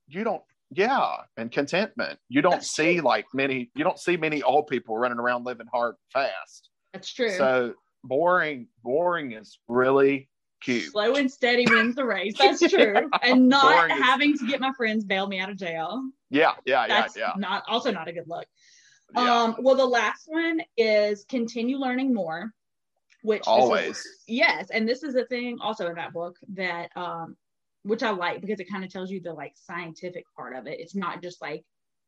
[0.09, 0.43] You don't.
[0.75, 2.19] Yeah, and contentment.
[2.31, 3.05] You don't That's see true.
[3.05, 3.71] like many.
[3.75, 6.71] You don't see many old people running around living hard and fast.
[6.95, 7.37] That's true.
[7.37, 8.69] So boring.
[8.83, 10.31] Boring is really
[10.63, 10.91] cute.
[10.93, 12.35] Slow and steady wins the race.
[12.39, 13.09] That's true.
[13.23, 16.03] And not Boring is- having to get my friends bail me out of jail.
[16.31, 17.33] Yeah, yeah, yeah, That's yeah.
[17.37, 18.47] not also not a good look.
[19.15, 19.43] yeah.
[19.43, 22.53] Um, well, the last one is continue learning more,
[23.23, 24.07] which this is- Always.
[24.27, 27.37] yes, and this is a thing also in that book that um,
[27.85, 30.79] which I like because it kind of tells you the like scientific part of it.
[30.81, 31.65] It's not just like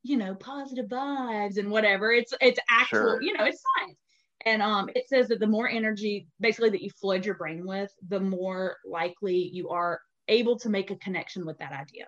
[0.06, 2.12] you know positive vibes and whatever.
[2.12, 3.22] It's it's actual, Sure.
[3.22, 3.98] you know, it's science.
[4.46, 7.90] And um, it says that the more energy, basically, that you flood your brain with,
[8.08, 12.06] the more likely you are able to make a connection with that idea.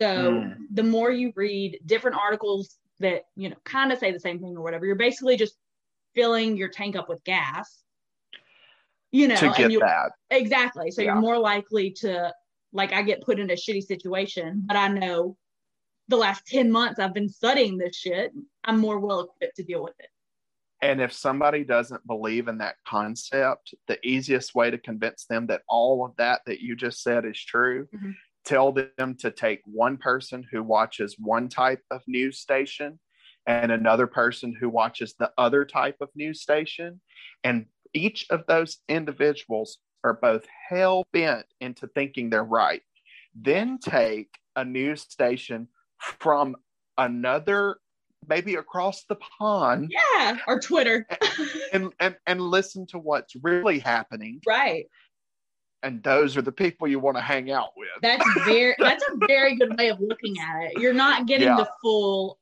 [0.00, 0.56] So Mm.
[0.72, 4.56] the more you read different articles that you know kind of say the same thing
[4.56, 5.56] or whatever, you're basically just
[6.14, 7.82] filling your tank up with gas.
[9.10, 10.12] You know, to get you that.
[10.30, 10.90] exactly.
[10.90, 11.12] So Yeah.
[11.12, 12.32] you're more likely to
[12.72, 15.36] like I get put in a shitty situation, but I know
[16.08, 18.32] the last 10 months I've been studying this shit.
[18.64, 20.08] I'm more well equipped to deal with it.
[20.80, 25.62] And if somebody doesn't believe in that concept, the easiest way to convince them that
[25.68, 28.14] all of that that you just said is true, Mhm.
[28.44, 33.00] tell them to take one person who watches one type of news station
[33.46, 37.00] and another person who watches the other type of news station.
[37.42, 42.82] And each of those individuals are both hell bent into thinking they're right.
[43.34, 45.68] Then take a news station
[45.98, 46.56] from
[46.96, 47.78] another,
[48.26, 50.38] maybe across the pond, Yeah.
[50.46, 51.06] Or Twitter.
[51.72, 54.86] and, and and listen to what's really happening right.
[55.82, 59.26] and those are the people you want to hang out with That's very that's a
[59.26, 60.80] very good way of looking at it.
[60.80, 61.56] You're not getting Yeah.
[61.56, 62.38] the full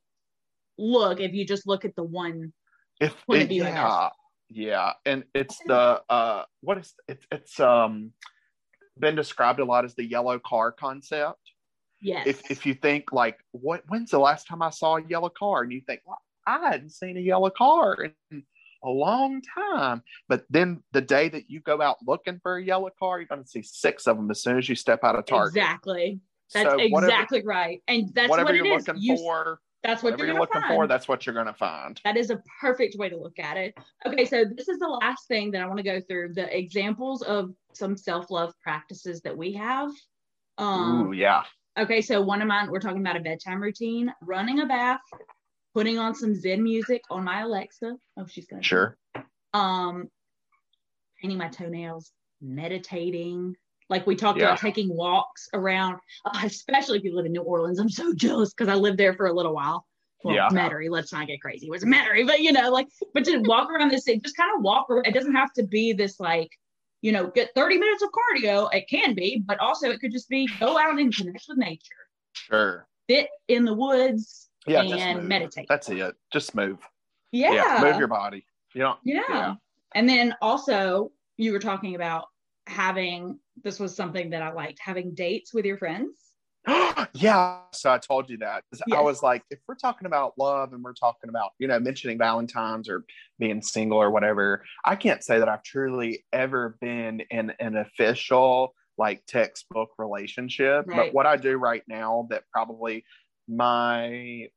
[0.78, 2.52] look if you just look at the one
[3.00, 4.08] if point of it- view, I yeah
[4.48, 8.12] yeah and it's the uh what is it's it's um
[8.98, 11.40] been described a lot as the yellow car concept
[12.00, 12.26] yes.
[12.26, 15.62] if if you think like what when's the last time i saw a yellow car
[15.62, 17.96] and you think well, i hadn't seen a yellow car
[18.30, 18.42] in
[18.84, 22.90] a long time but then the day that you go out looking for a yellow
[22.98, 25.24] car you're going to see six of them as soon as you step out of
[25.26, 26.20] target exactly.
[26.54, 27.82] That's So whatever- exactly right.
[27.88, 28.86] And that's whatever what you're is.
[28.86, 30.74] looking You- for that's what you're, you're looking find.
[30.74, 33.56] for that's what you're going to find That is a perfect way to look at
[33.56, 33.74] it.
[34.06, 37.22] Okay, so this is the last thing that I want to go through the examples
[37.22, 39.90] of some self love practices that we have.
[40.58, 41.42] Um, Ooh, yeah
[41.78, 45.00] okay, so one of mine, we're talking about a bedtime routine, running a bath,
[45.74, 47.96] putting on some Zen music on my Alexa.
[48.16, 48.96] Oh, she's to sure
[49.54, 50.08] Um,
[51.20, 53.54] painting my toenails, meditating.
[53.88, 54.46] Like we talked Yeah.
[54.46, 57.78] about taking walks around, uh, especially if you live in New Orleans.
[57.78, 59.86] I'm so jealous because I lived there for a little while.
[60.24, 60.48] Well, Yeah.
[60.50, 61.66] Metairie, let's not get crazy.
[61.68, 64.50] It was Metairie, but you know, like, but to walk around this city, just kind
[64.56, 65.06] of walk around.
[65.06, 66.48] It doesn't have to be this like,
[67.06, 68.68] you know, get 30 minutes of cardio.
[68.74, 72.02] It can be, but also it could just be go out and connect with nature,
[72.32, 75.66] sure sit in the woods yeah and meditate.
[75.68, 76.78] that's it just move
[77.30, 77.78] yeah.
[77.80, 78.44] move your body
[78.74, 79.22] you know Yeah.
[79.28, 79.54] Yeah.
[79.94, 82.26] And then also, you were talking about
[82.66, 86.25] having this was something that I liked having dates with your friends.
[87.14, 90.82] yeah so i told you that i was like if we're talking about love and
[90.82, 93.04] we're talking about you know mentioning valentine's or
[93.38, 98.74] being single or whatever i can't say that i've truly ever been in an official
[98.98, 100.96] like textbook relationship Right.
[100.96, 103.04] but what i do right now that probably
[103.48, 104.48] my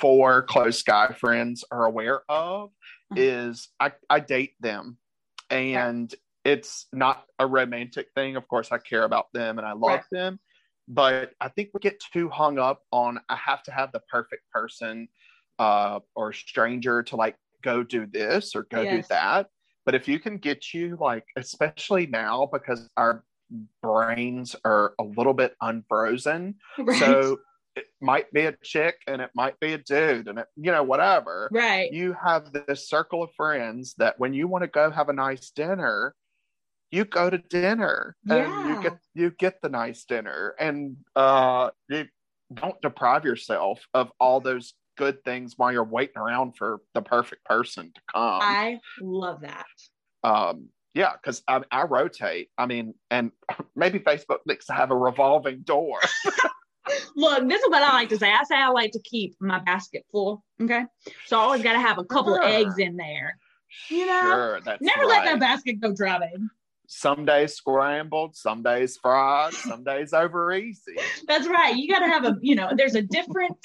[0.00, 2.70] four close guy friends are aware of
[3.12, 3.18] Mhm.
[3.18, 4.98] is I, I date them
[5.48, 6.12] and
[6.44, 8.36] it's not a romantic thing.
[8.36, 10.02] Of course, I care about them and I love Right.
[10.12, 10.40] them,
[10.88, 14.42] but I think we get too hung up on I have to have the perfect
[14.50, 15.08] person
[15.58, 19.48] uh, or stranger to like go do this or go do that.
[19.84, 23.24] But if you can get you like, especially now because our
[23.82, 26.98] brains are a little bit unfrozen, Right.
[26.98, 27.38] so
[27.76, 30.82] it might be a chick and it might be a dude and it, you know
[30.82, 31.92] whatever right.
[31.92, 35.50] you have this circle of friends that when you want to go have a nice
[35.50, 36.14] dinner
[36.90, 38.68] you go to dinner and Yeah.
[38.76, 42.06] you get you get the nice dinner and uh you
[42.54, 47.44] don't deprive yourself of all those good things while you're waiting around for the perfect
[47.44, 48.40] person to come.
[48.42, 49.66] I love that.
[50.24, 52.48] Um, yeah, because I, I rotate.
[52.56, 53.30] I mean, and
[53.76, 55.98] maybe Facebook needs to have a revolving door.
[57.16, 58.32] Look, this is what I like to say.
[58.32, 60.44] I say I like to keep my basket full.
[60.62, 60.84] Okay.
[61.26, 62.44] So I always got to have a couple Sure.
[62.44, 63.36] of eggs in there.
[63.90, 65.24] You know, sure, that's Never right.
[65.24, 66.18] let that basket go dry.
[66.88, 70.96] Some days scrambled, some days fried, some days over easy.
[71.28, 71.74] That's right.
[71.76, 73.56] You got to have a, you know, there's a different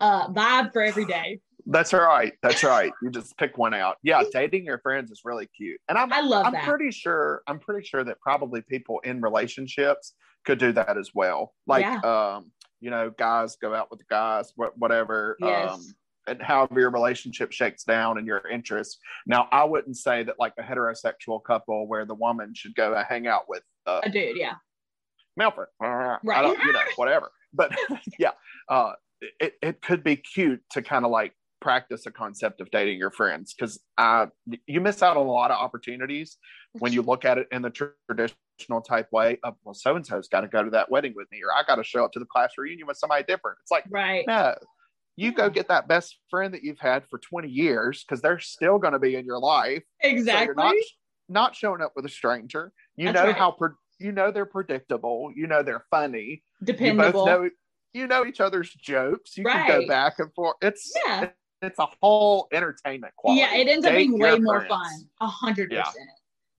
[0.00, 1.40] uh, vibe for every day.
[1.66, 2.32] That's right.
[2.42, 2.90] That's right.
[3.02, 3.96] You just pick one out.
[4.02, 5.80] Yeah, dating your friends is really cute.
[5.88, 6.64] And I'm I love I'm that.
[6.64, 10.14] pretty sure I'm pretty sure that probably people in relationships
[10.44, 11.52] could do that as well.
[11.66, 12.50] Like um,
[12.80, 15.36] you know, guys go out with the guys, whatever.
[15.38, 15.70] Yes.
[15.70, 15.94] Um
[16.30, 18.98] and however your relationship shakes down and your interests.
[19.26, 23.26] Now, I wouldn't say that like a heterosexual couple where the woman should go hang
[23.26, 24.54] out with uh, a dude, yeah.
[25.36, 25.68] Melford.
[25.80, 26.42] I Right.
[26.42, 27.30] don't, you know, whatever.
[27.52, 27.72] But
[28.18, 28.32] yeah,
[28.68, 28.92] uh,
[29.40, 33.10] it, it could be cute to kind of like practice a concept of dating your
[33.10, 34.26] friends because uh,
[34.66, 36.38] you miss out on a lot of opportunities
[36.78, 40.28] when you look at it in the traditional type way of, well, so and so's
[40.28, 42.18] got to go to that wedding with me, or I got to show up to
[42.18, 43.58] the class reunion with somebody different.
[43.62, 44.24] It's like, Right.
[44.26, 44.54] no,
[45.20, 48.78] you go get that best friend that you've had for 20 years because they're still
[48.78, 49.82] going to be in your life.
[50.02, 50.46] So Exactly.
[50.46, 50.74] you're not
[51.28, 52.72] not showing up with a stranger.
[52.96, 53.36] You That's know right.
[53.36, 53.68] how pre-
[53.98, 55.30] you know they're predictable.
[55.34, 56.42] You know they're funny.
[56.60, 57.12] You Dependable.
[57.12, 57.50] both know
[57.92, 59.36] you know each other's jokes.
[59.36, 60.56] You can go back and forth.
[60.62, 61.28] It's Yeah.
[61.62, 63.40] it's a whole entertainment quality.
[63.42, 64.68] Yeah, it ends up Date being way more friends.
[64.70, 64.92] fun.
[65.20, 66.08] A hundred percent.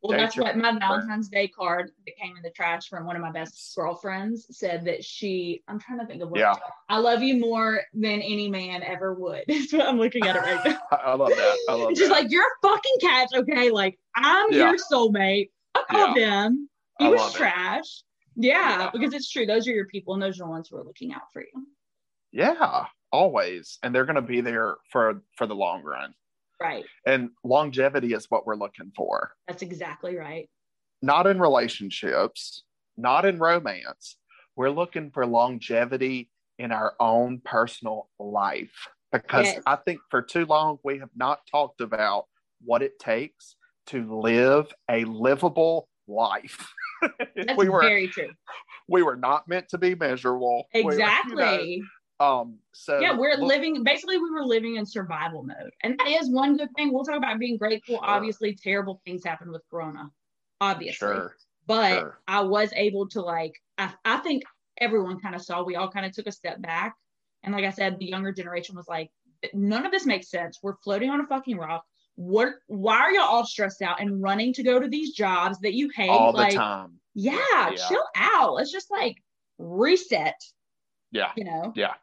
[0.04, 0.78] Well, that's what my.
[0.80, 4.86] Valentine's Day card that came in the trash from one of my best girlfriends said
[4.86, 5.64] that she.
[5.68, 6.40] I'm trying to think of what.
[6.40, 6.56] Yeah.
[6.90, 9.44] I love you more than any man ever would.
[9.48, 10.80] That's what I'm looking at it right now.
[10.92, 11.58] I love that.
[11.70, 12.10] I love that.
[12.10, 13.70] like you're a fucking catch, okay?
[13.70, 14.70] Like I'm Yeah.
[14.72, 15.50] your soulmate.
[15.76, 16.68] I called him.
[17.00, 18.04] He I was trash.
[18.36, 18.90] Yeah, Yeah.
[18.92, 19.46] because it's true.
[19.46, 21.68] Those are your people, and those are the ones who are looking out for you.
[22.32, 26.14] yeah, always, and they're going to be there for for the long run.
[26.62, 26.86] Right.
[27.06, 29.32] And longevity is what we're looking for.
[29.48, 30.50] That's exactly right.
[31.02, 32.64] not in relationships,
[32.98, 34.18] not in romance.
[34.56, 39.64] We're looking for longevity in our own personal life because Yes.
[39.66, 42.26] I think for too long we have not talked about
[42.64, 43.56] what it takes
[43.88, 46.72] to live a livable life.
[47.36, 48.30] That's we were very true.
[48.88, 50.66] we were not meant to be miserable.
[50.74, 51.84] We were, you know, Exactly.
[52.22, 55.72] Um so yeah, we're look- living basically we were living in survival mode.
[55.84, 56.94] And that is one good thing.
[56.94, 57.96] We'll talk about being grateful.
[57.96, 58.06] Sure.
[58.06, 60.10] Obviously, terrible things happened with Corona.
[60.60, 61.08] Obviously.
[61.08, 61.36] sure.
[61.68, 62.20] But sure.
[62.28, 64.44] I was able to like I, I think
[64.78, 66.96] everyone kind of saw we all kind of took a step back.
[67.44, 69.10] And like I said, the younger generation was like,
[69.54, 70.60] none of this makes sense.
[70.62, 71.84] We're floating on a fucking rock.
[72.16, 75.74] What why are y'all all stressed out and running to go to these jobs that
[75.74, 76.10] you hate?
[76.10, 77.00] All like, the time.
[77.16, 77.76] Yeah, Yeah.
[77.88, 78.54] chill out.
[78.54, 79.16] Let's just like
[79.58, 80.40] reset,
[81.12, 81.32] Yeah.
[81.36, 81.74] you know.
[81.76, 81.94] Yeah.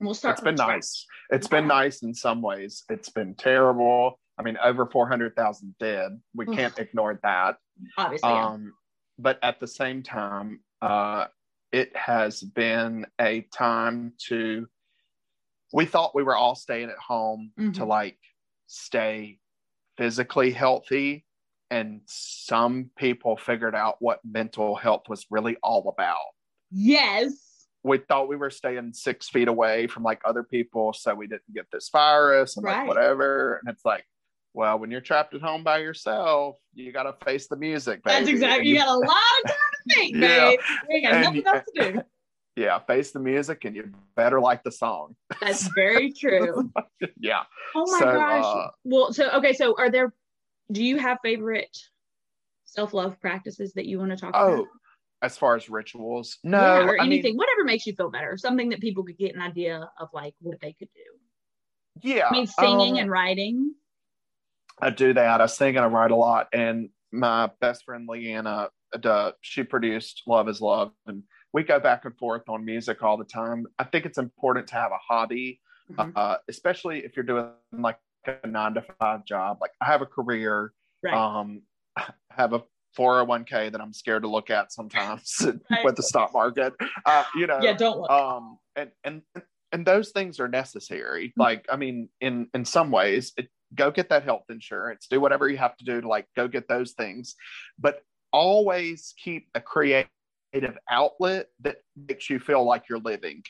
[0.00, 1.06] We'll start it's been nice.
[1.30, 2.84] It's been nice in some ways.
[2.90, 4.20] It's been terrible.
[4.38, 6.20] I mean, over 400,000 dead.
[6.34, 7.56] We can't ignore that.
[7.96, 8.28] Obviously.
[8.28, 8.46] yeah.
[8.46, 8.74] Um,
[9.18, 11.26] but at the same time, uh,
[11.72, 14.66] it has been a time to,
[15.72, 17.86] we thought we were all staying at home to Mhm.
[17.86, 18.18] like
[18.66, 19.40] stay
[19.96, 21.24] physically healthy.
[21.70, 26.18] And some people figured out what mental health was really all about
[26.70, 27.45] Yes.
[27.86, 31.54] We thought we were staying six feet away from like other people so we didn't
[31.54, 32.78] get this virus and Right.
[32.80, 34.04] like whatever and it's like
[34.54, 38.28] well when you're trapped at home by yourself you got to face the music That's
[38.28, 38.58] exactly.
[38.60, 40.50] And You got a lot of time to think, Yeah.
[40.50, 40.60] babe.
[40.88, 42.00] We got And- nothing else to do.
[42.56, 46.70] yeah face the music and you better like the song That's very true.
[47.20, 47.42] yeah
[47.74, 48.44] Oh my So, gosh.
[48.44, 50.12] uh, well, so okay, so are there
[50.72, 51.76] do you have favorite
[52.64, 54.66] self-love practices that you want to talk oh about?
[55.22, 58.36] As far as rituals no yeah, or I mean, anything, whatever makes you feel better.
[58.36, 62.08] Something that people could get an idea of like what they could do.
[62.08, 63.74] yeah I mean, singing um, and writing.
[64.80, 65.40] I do that.
[65.40, 66.48] I sing and I write a lot.
[66.52, 68.68] And my best friend Leanna,
[69.02, 71.22] uh, she produced Love is Love, and
[71.52, 73.66] we go back and forth on music all the time.
[73.78, 75.60] I think it's important to have a hobby,
[75.90, 76.12] Mhm.
[76.14, 79.58] uh, especially if you're doing like a nine to five job.
[79.62, 81.14] Like I have a career, Right.
[81.14, 81.62] um,
[81.96, 82.62] I have a
[82.96, 85.84] 401k that I'm scared to look at sometimes Right.
[85.84, 86.74] with the stock market.
[87.04, 88.10] Uh, you know, yeah, don't look.
[88.10, 89.22] um and and
[89.72, 91.40] and those things are necessary Mm-hmm.
[91.42, 95.48] like i mean in in some ways it, go get that health insurance do whatever
[95.48, 97.34] you have to do to like go get those things
[97.78, 98.02] but
[98.32, 100.08] always keep a creative
[100.90, 101.78] outlet that
[102.08, 103.42] makes you feel like you're living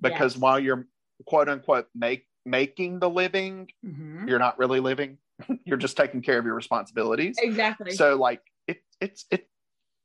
[0.00, 0.40] because Yes.
[0.40, 0.86] while you're
[1.26, 4.28] quote unquote make making the living Mhm.
[4.28, 5.18] you're not really living
[5.64, 7.92] you're just taking care of your responsibilities Exactly.
[7.92, 8.42] so like
[9.04, 9.48] it's it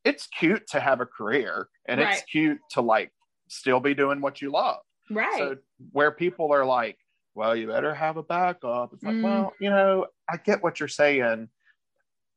[0.05, 3.11] it's cute to have a career and it's cute to like
[3.49, 5.37] still be doing what you love right.
[5.37, 5.55] so
[5.91, 6.97] where people are like,
[7.35, 8.93] well, you better have a backup.
[8.93, 9.23] It's like, Mm.
[9.23, 11.49] well, you know, I get what you're saying,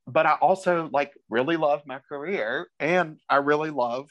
[0.06, 4.09] but I also like really love my career and I really love,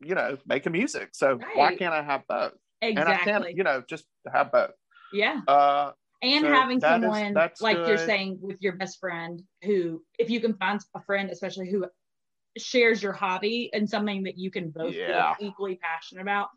[0.00, 1.10] you know, making music.
[1.12, 2.52] So why can't I have both?
[2.82, 3.00] Exactly.
[3.00, 4.72] And I can't, you know, just have both.
[5.12, 5.92] yeah Uh,
[6.24, 10.28] and So having is- someone that's like you're saying with your best friend who if
[10.30, 11.86] you can find a friend especially who
[12.56, 15.34] shares your hobby and something that you can both Yeah.
[15.36, 16.48] feel equally passionate about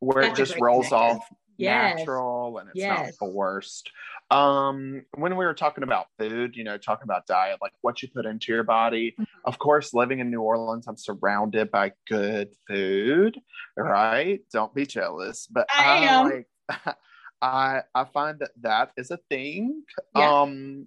[0.00, 1.16] where it just rolls connection.
[1.18, 1.98] off Yes.
[1.98, 2.88] natural and it's Yes.
[3.20, 3.90] not forced.
[4.30, 8.08] Um, when we were talking about food, you know, talking about diet, like what you
[8.08, 9.14] put into your body.
[9.20, 9.26] Mhm.
[9.44, 13.38] Of course, living in New Orleans, I'm surrounded by good food,
[13.76, 14.40] right?
[14.50, 16.24] Don't be jealous, but I am.
[16.30, 16.48] like
[17.42, 19.82] I I find that that is a thing.
[20.16, 20.42] Yeah.
[20.42, 20.86] Um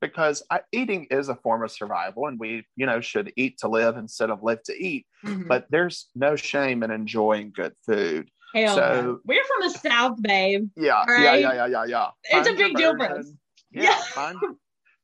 [0.00, 3.68] because I, eating is a form of survival and we you know should eat to
[3.68, 5.48] live instead of live to eat Mhm.
[5.48, 9.20] but there's no shame in enjoying good food Hell so- no.
[9.24, 11.40] we're from the south babe yeah yeah Right?
[11.40, 13.32] yeah yeah yeah yeah It's a Find your big deal for us.
[13.72, 14.00] yeah, Yeah.
[14.14, 14.38] find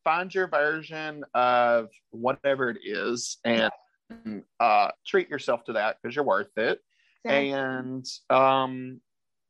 [0.05, 3.73] find your version of whatever it is and
[4.61, 6.81] uh treat yourself to that because you're worth it
[7.25, 9.01] and um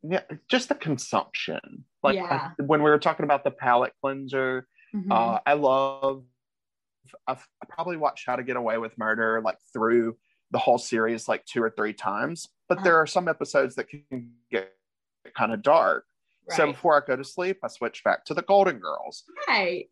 [0.06, 2.50] yeah just the consumption like Yeah.
[2.58, 5.10] I- when we were talking about the palate cleanser Mhm.
[5.10, 6.24] uh i love
[7.26, 10.16] I've, i probably watched how to get away with murder like through
[10.50, 12.84] the whole series like two or three times but Uh-huh.
[12.84, 14.74] there are some episodes that can get
[15.36, 16.04] kind of dark
[16.50, 19.88] so before i go to sleep i switch back to the golden girls right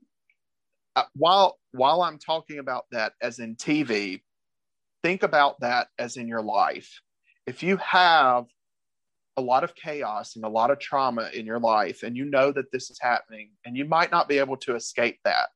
[0.97, 4.21] uh, while while i'm talking about that as in tv
[5.03, 7.01] think about that as in your life
[7.47, 8.47] if you have
[9.37, 12.53] a lot of chaos and a lot of trauma in your life and you know
[12.53, 15.49] that this is happening and you might not be able to escape that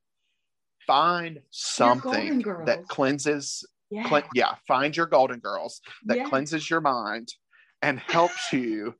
[0.85, 4.07] find something that cleanses yeah.
[4.07, 6.29] cle- yeah find your golden girls that Yeah.
[6.29, 7.33] cleanses your mind
[7.81, 8.95] and helps you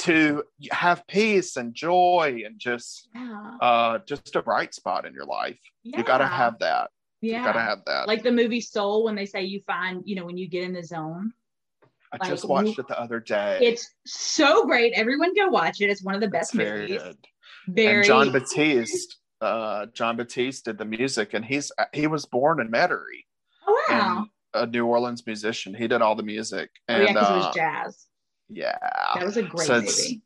[0.00, 0.42] to
[0.72, 3.50] have peace and joy and just yeah.
[3.60, 5.58] uh just a bright spot in your life.
[5.84, 6.90] You gotta have that.
[7.20, 8.08] Yeah you gotta have that.
[8.08, 10.72] Like the movie soul when they say you find you know when you get in
[10.72, 11.32] the zone
[12.20, 13.58] i like, just watched it the other day.
[13.60, 14.92] It's so great.
[14.94, 15.90] Everyone go watch it.
[15.90, 17.02] It's one of the best very movies.
[17.02, 17.16] good.
[17.68, 22.60] Very and Jon Batiste uh Jon Batiste did the music and he's he was born
[22.60, 23.24] in metairie.
[23.66, 24.26] Oh wow.
[24.54, 25.74] A new orleans musician.
[25.74, 26.70] He did all the music.
[26.88, 28.06] Oh and yeah because it uh, was jazz.
[28.48, 28.78] yeah.
[29.14, 30.22] That was a great So movie.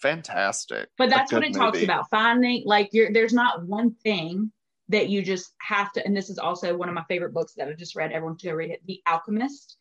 [0.00, 0.88] fantastic.
[0.98, 2.10] But that's what it talks about.
[2.10, 4.52] Finding like you're there's not one thing
[4.90, 7.68] that you just have to and this is also one of my favorite books that
[7.68, 8.12] i just read.
[8.12, 8.82] Everyone should go read it.
[8.86, 9.78] The alchemist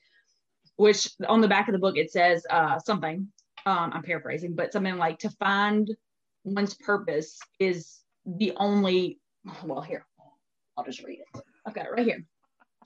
[0.78, 3.28] which on the back of the book it says uh something
[3.66, 5.90] um i'm paraphrasing but something like to find
[6.44, 9.20] one's purpose is the only
[9.64, 10.06] well here
[10.78, 12.24] i'll just read it i've got it right here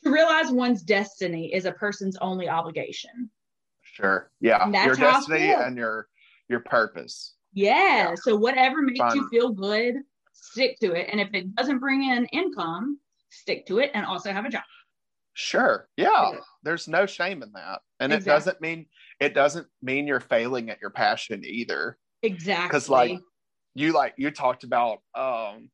[0.03, 3.30] to realize one's destiny is a person's only obligation
[3.97, 4.30] Sure.
[4.39, 4.69] Yeah.
[4.85, 6.07] Your destiny and your
[6.49, 7.34] your purpose.
[7.53, 8.09] Yeah.
[8.09, 8.15] Yeah.
[8.15, 9.95] So whatever makes you feel good,
[10.34, 11.09] stick to it.
[11.11, 12.99] And if it doesn't bring in income,
[13.30, 14.61] stick to it and also have a job.
[15.39, 15.88] Sure.
[15.97, 16.31] Yeah.
[16.31, 16.39] Yeah.
[16.64, 17.81] There's no shame in that.
[17.99, 18.88] And it doesn't mean
[19.19, 21.99] it doesn't mean you're failing at your passion either.
[22.23, 22.68] Exactly.
[22.68, 23.19] Because like
[23.76, 25.69] you like you talked about um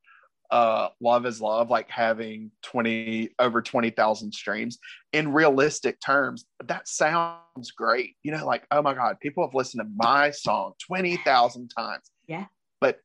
[0.51, 4.79] uh love is love like having 20 over 20,000 streams
[5.13, 9.81] in realistic terms that sounds great you know like oh my god people have listened
[9.81, 12.45] to my song 20,000 times Yeah.
[12.81, 12.99] but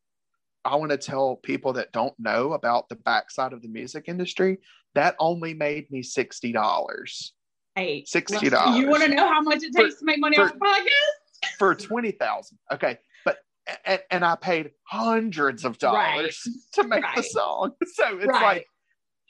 [0.65, 4.59] I want to tell people that don't know about the backside of the music industry
[4.99, 7.31] that only made me $60
[7.77, 8.77] hey, $60.
[8.77, 10.59] You want to know how much it For- takes to make money for- off a
[10.59, 11.49] podcast?
[11.57, 13.39] for 20,000 okay but
[13.85, 16.43] and, and I paid hundreds of dollars
[16.75, 18.43] to make the song so it's Right.
[18.43, 18.67] like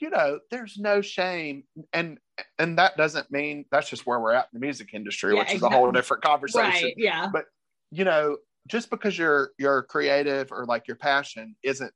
[0.00, 2.18] you know there's no shame and
[2.58, 5.52] and that doesn't mean that's just where we're at in the music industry Yeah, which
[5.54, 6.94] is a whole different conversation Right.
[6.96, 7.28] Yeah.
[7.30, 7.44] But
[7.90, 8.38] you know
[8.68, 11.92] just because you're you're creative or like your passion isn't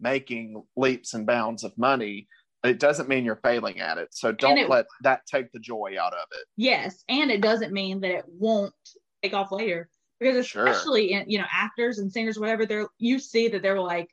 [0.00, 2.26] making leaps and bounds of money
[2.64, 5.94] it doesn't mean you're failing at it so don't it- let that take the joy
[6.00, 7.02] out of it Yes.
[7.08, 8.74] And it doesn't mean that it won't
[9.22, 9.88] take off later.
[10.20, 10.66] Because Sure.
[10.66, 14.08] especially in, you know, actors and singers, whatever, they're you see that they're like,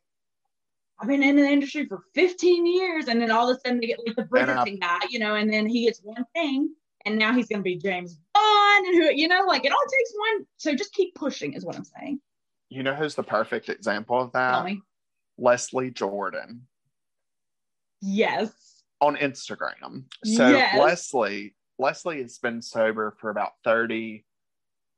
[0.99, 3.87] I've been in the industry for 15 years, and then all of a sudden they
[3.87, 6.73] get like the Bridgerton guy, you know, and then he gets one thing,
[7.05, 10.13] and now he's gonna be James Bond, and who, you know, like it all takes
[10.17, 10.47] one.
[10.57, 12.19] So just keep pushing, is what I'm saying.
[12.69, 14.65] you know who's the perfect example of that
[15.39, 16.67] leslie jordan
[18.01, 18.83] Yes.
[19.01, 20.03] on Instagram.
[20.25, 20.77] So Yes.
[20.77, 24.25] Leslie, Leslie has been sober for about 30.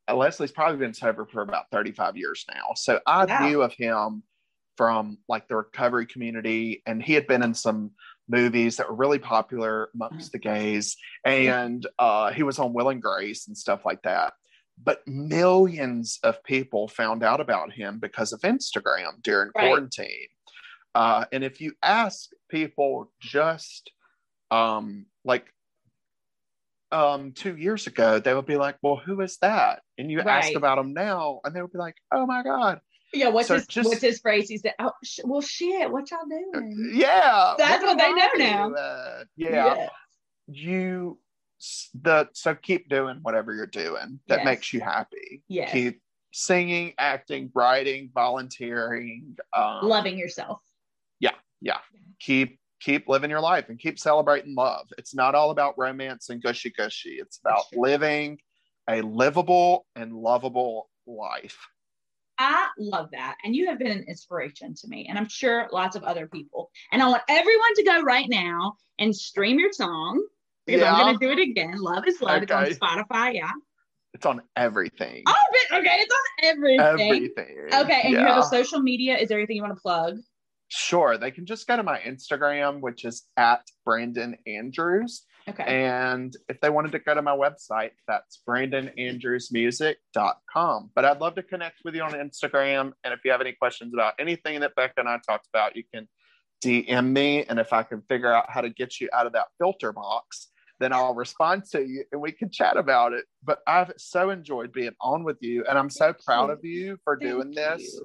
[0.09, 2.73] uh, Leslie's probably been sober for about 35 years now.
[2.75, 3.47] So I Wow.
[3.47, 4.23] knew of him
[4.77, 7.91] from like the recovery community, and he had been in some
[8.27, 13.01] movies that were really popular amongst the gays, and uh, he was on Will and
[13.01, 14.33] Grace and stuff like that.
[14.83, 19.67] but millions of people found out about him because of Instagram during Right.
[19.67, 20.27] quarantine.
[20.93, 23.91] Uh, and if you ask people just
[24.49, 25.45] um, like
[26.91, 30.53] um, two years ago, they would be like, "Well, who is that?" And you ask
[30.55, 32.81] about him now, and they would be like, "Oh my god,
[33.13, 34.49] Yeah, what's So his just- what's his phrase?
[34.49, 38.69] He said, "Oh, sh- well, shit, what y'all doing?" yeah, That's what they know now.
[38.69, 39.87] doing?" Yeah,
[40.47, 41.19] you
[41.93, 44.45] the so keep doing whatever you're doing that Yes.
[44.45, 45.43] makes you happy.
[45.47, 45.71] Yes.
[45.71, 46.01] Keep
[46.33, 49.37] singing, acting, writing, volunteering.
[49.55, 50.61] Um, loving yourself.
[52.19, 54.87] Keep keep living your life and keep celebrating love.
[54.97, 57.17] It's not all about romance and gushy gushy.
[57.19, 57.81] It's about true.
[57.81, 58.39] living
[58.89, 61.57] a livable and lovable life.
[62.39, 63.37] I love that.
[63.43, 66.71] And you have been an inspiration to me, and I'm sure lots of other people.
[66.91, 70.25] And I want everyone to go right now and stream your song
[70.65, 71.75] because I'm going to do it again.
[71.77, 72.43] Love is Love.
[72.43, 72.69] Okay.
[72.71, 73.35] It's on Spotify.
[73.35, 73.51] Yeah.
[74.13, 75.23] It's on everything.
[75.27, 75.33] Oh,
[75.73, 75.97] okay.
[75.99, 76.79] It's on everything.
[76.79, 77.57] everything.
[77.73, 78.01] Okay.
[78.05, 79.17] And you have a social media.
[79.17, 80.17] Is there anything you want to plug?
[80.73, 81.17] Sure.
[81.17, 85.25] They can just go to my Instagram, which is at Brandon Andrews.
[85.49, 85.65] Okay.
[85.65, 90.91] And if they wanted to go to my website, that's brandonandrewsmusic.com.
[90.95, 92.93] But I'd love to connect with you on Instagram.
[93.03, 95.83] And if you have any questions about anything that Becca and I talked about, you
[95.93, 96.07] can
[96.63, 97.43] DM me.
[97.43, 100.50] And if I can figure out how to get you out of that filter box,
[100.81, 103.25] then I'll respond to you and we can chat about it.
[103.43, 105.63] But I've so enjoyed being on with you.
[105.67, 106.53] And I'm so Thank proud you.
[106.53, 107.99] of you for Thank doing this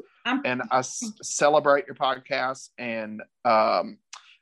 [0.45, 3.99] and I s- celebrate your podcast and um,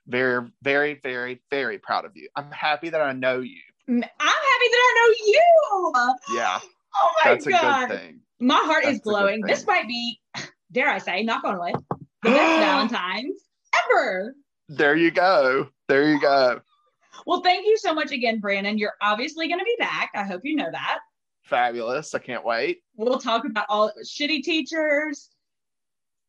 [0.07, 2.29] very, very, very, very proud of you.
[2.37, 3.61] I'm happy that I know you.
[3.89, 6.37] I'm happy that I know you.
[6.37, 6.59] Yeah,
[6.97, 7.89] Oh my that's a God.
[7.89, 8.21] good thing.
[8.41, 9.43] My heart That's is glowing.
[9.43, 10.21] This might be,
[10.73, 11.75] dare I say, knock on wood,
[12.23, 13.41] the best Valentine's
[13.91, 14.35] ever.
[14.69, 15.69] There you go.
[15.89, 16.61] There you go.
[17.27, 18.79] Well, thank you so much again, Brandon.
[18.79, 20.11] You're obviously going to be back.
[20.15, 21.01] I hope you know that.
[21.43, 22.15] Fabulous.
[22.15, 22.83] I can't wait.
[22.97, 25.31] We'll talk about all shitty teachers,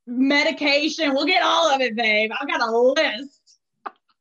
[0.07, 1.13] medication.
[1.13, 2.31] We'll get all of it, babe.
[2.39, 3.41] I've got a list.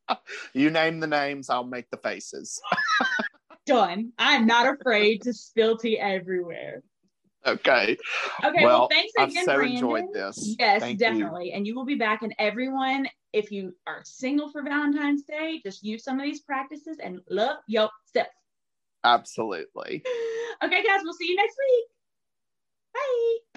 [0.52, 2.60] You name the names, I'll make the faces.
[3.66, 4.12] Done.
[4.18, 6.82] I'm not afraid to spill tea everywhere.
[7.46, 7.96] Okay.
[8.44, 8.64] Okay.
[8.64, 9.74] Well, well, thanks I've so Brandon.
[9.74, 10.56] enjoyed this.
[10.58, 11.06] Yes, Thank you.
[11.06, 11.52] definitely.
[11.52, 12.22] And you will be back.
[12.22, 16.98] And everyone, if you are single for Valentine's Day, just use some of these practices
[17.02, 18.28] and love yourself.
[19.04, 20.02] Absolutely.
[20.62, 21.84] Okay, guys, we'll see you next week.
[22.94, 23.53] Bye.